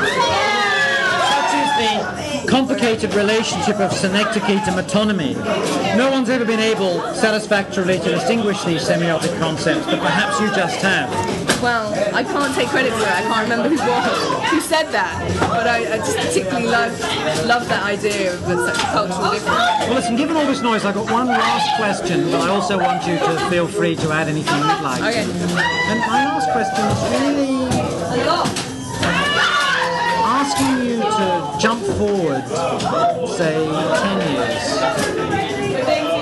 [1.34, 5.36] Such is the complicated relationship of synecdoche to metonymy.
[5.98, 10.78] No one's ever been able satisfactorily to distinguish these semiotic concepts, but perhaps you just
[10.82, 11.10] have.
[11.62, 13.08] Well, I can't take credit for it.
[13.08, 16.92] I can't remember who was who said that, but I, I just particularly love
[17.46, 19.48] love that idea of a cultural difference.
[19.48, 23.08] Well, listen, given all this noise, I've got one last question, but I also want
[23.08, 25.02] you to feel free to add anything you'd like.
[25.02, 25.24] Okay.
[25.24, 28.73] And my last question is really
[30.44, 32.44] asking you to jump forward,
[33.38, 34.66] say, 10 years.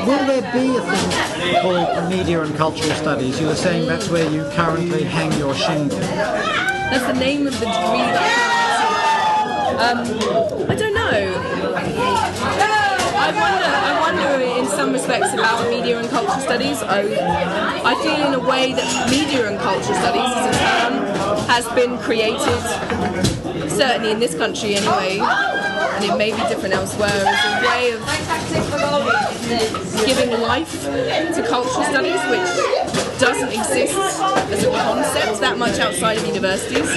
[0.07, 3.39] Will there be a thing called media and cultural studies?
[3.39, 5.97] You were saying that's where you currently hang your shingle.
[5.99, 8.51] That's the name of the degree
[9.82, 9.97] um,
[10.69, 11.01] I don't know.
[13.17, 13.69] I wonder.
[13.89, 16.84] I wonder in some respects about media and cultural studies.
[16.84, 17.01] I,
[17.84, 20.93] I feel in a way that media and cultural studies as a term
[21.47, 22.61] has been created,
[23.72, 28.01] certainly in this country anyway, and it may be different elsewhere, as a way of
[30.05, 32.49] giving life to cultural studies, which
[33.19, 36.89] doesn't exist as a concept that much outside of universities,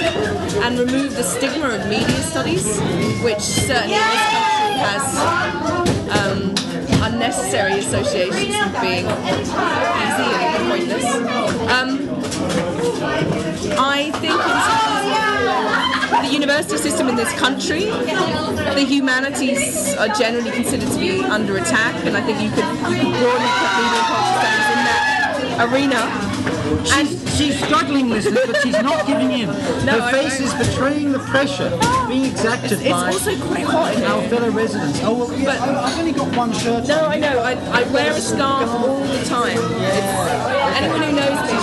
[0.63, 2.79] and remove the stigma of media studies,
[3.21, 5.03] which certainly in this country has
[6.17, 6.53] um,
[7.03, 11.05] unnecessary associations with being easy and pointless.
[11.71, 12.14] Um,
[13.77, 20.51] I think in terms of the university system in this country, the humanities are generally
[20.51, 24.01] considered to be under attack, and I think you could, you could broadly put media
[24.05, 26.01] and studies in that arena.
[26.97, 29.47] And She's struggling, listeners, but she's not giving in.
[29.85, 31.69] No, Her face is betraying the pressure
[32.07, 34.29] being exacted it's by also quite hot in our here.
[34.29, 35.01] fellow residents.
[35.03, 37.11] Oh, well, yeah, But- I've only got one shirt No, on.
[37.11, 37.39] I know.
[37.39, 39.57] I, I wear a scarf all the time.
[39.57, 41.57] It's, anyone who knows me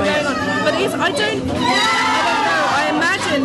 [0.00, 0.19] knows.
[0.64, 2.64] But if I don't, I don't know.
[2.80, 3.42] I imagine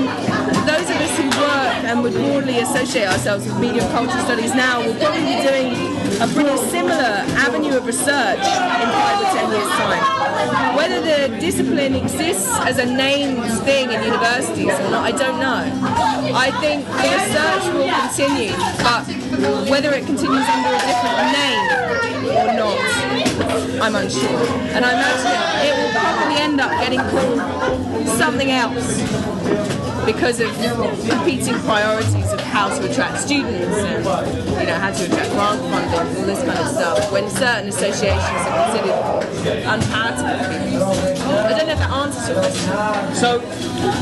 [0.65, 4.53] those of us who work and would broadly associate ourselves with media and cultural studies
[4.53, 9.51] now will probably be doing a pretty similar avenue of research in five or ten
[9.51, 10.75] years' time.
[10.75, 15.63] Whether the discipline exists as a named thing in universities or not, I don't know.
[16.33, 19.03] I think the research will continue, but
[19.69, 21.65] whether it continues under a different name
[22.31, 23.24] or not,
[23.81, 24.29] I'm unsure.
[24.75, 25.31] And I imagine
[25.67, 29.01] it will probably end up getting called something else
[30.05, 30.53] because of
[31.09, 35.99] competing priorities of how to attract students and you know how to attract grant funding
[35.99, 40.85] and all this kind of stuff when certain associations are considered unpalatable.
[41.25, 43.15] I don't know if that answers your question.
[43.15, 43.39] So,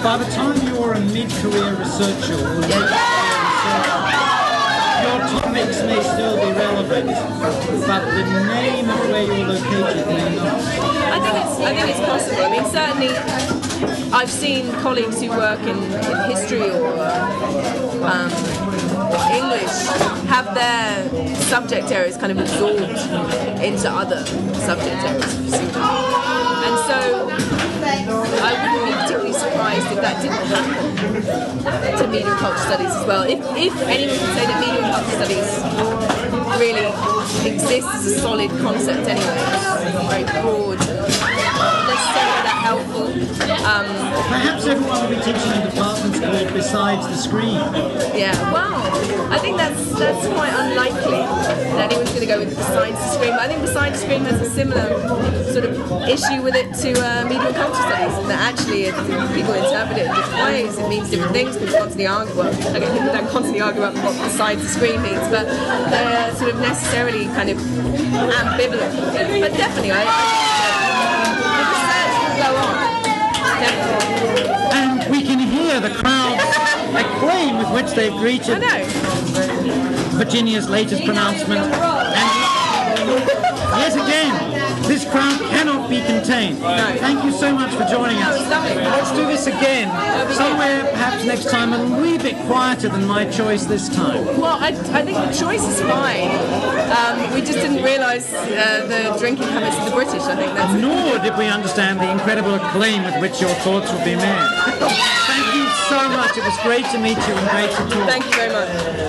[0.03, 3.42] by the time you're a mid-career researcher researcher,
[5.53, 7.07] topics may still be relevant,
[7.85, 10.55] but the name of where you're located may not.
[10.55, 12.43] I think it's I think it's possible.
[12.43, 16.87] I mean certainly I've seen colleagues who work in, in history or
[18.03, 18.31] um,
[19.31, 19.75] English
[20.27, 22.81] have their subject areas kind of absorbed
[23.61, 24.25] into other
[24.55, 26.52] subject areas.
[26.64, 26.99] And so
[28.41, 33.05] I wouldn't be particularly surprised if that didn't happen to media and culture studies as
[33.05, 33.24] well.
[33.24, 35.49] If, if anyone can say that media and culture studies
[36.59, 36.88] really
[37.51, 43.07] exists as a solid concept anyway, it's very broad, not necessarily that helpful.
[43.68, 43.88] Um,
[44.32, 45.68] Perhaps everyone will be teaching in
[46.11, 47.55] called Besides the Screen.
[48.15, 51.23] Yeah, well, I think that's that's quite unlikely
[51.75, 53.31] that anyone's going to go with besides the screen.
[53.31, 54.99] But I think besides the screen has a similar
[55.51, 58.95] sort of issue with it to uh, media and culture studies, and that actually it,
[59.33, 60.77] people interpret it in different ways.
[60.77, 61.57] It means different things.
[61.57, 62.35] People constantly argue.
[62.35, 65.47] Well, okay, people don't constantly argue about what besides the screen means, but
[65.89, 68.91] they're sort of necessarily kind of ambivalent.
[69.39, 70.09] But definitely, I, I
[70.59, 72.75] uh, the research will go on.
[73.63, 74.62] Definitely.
[75.74, 76.43] And we can hear the crowd's
[76.93, 78.61] acclaim with which they've greeted.
[80.13, 81.61] Virginia's latest pronouncement.
[81.61, 83.19] And
[83.80, 86.59] yet again, this crowd cannot be contained.
[86.59, 88.38] Thank you so much for joining us.
[88.38, 88.84] That was lovely.
[88.84, 89.89] Let's do this again.
[90.34, 94.26] Somewhere, perhaps next time, a wee bit quieter than my choice this time.
[94.39, 96.30] Well, I, I think the choice is fine.
[96.91, 100.21] Um, we just didn't realise uh, the drinking habits of the British.
[100.21, 104.03] I think that's Nor did we understand the incredible acclaim with which your thoughts would
[104.05, 105.17] be made.
[105.93, 106.35] So much.
[106.35, 108.09] It was great to meet you and great to talk.
[108.09, 109.02] Thank you very much.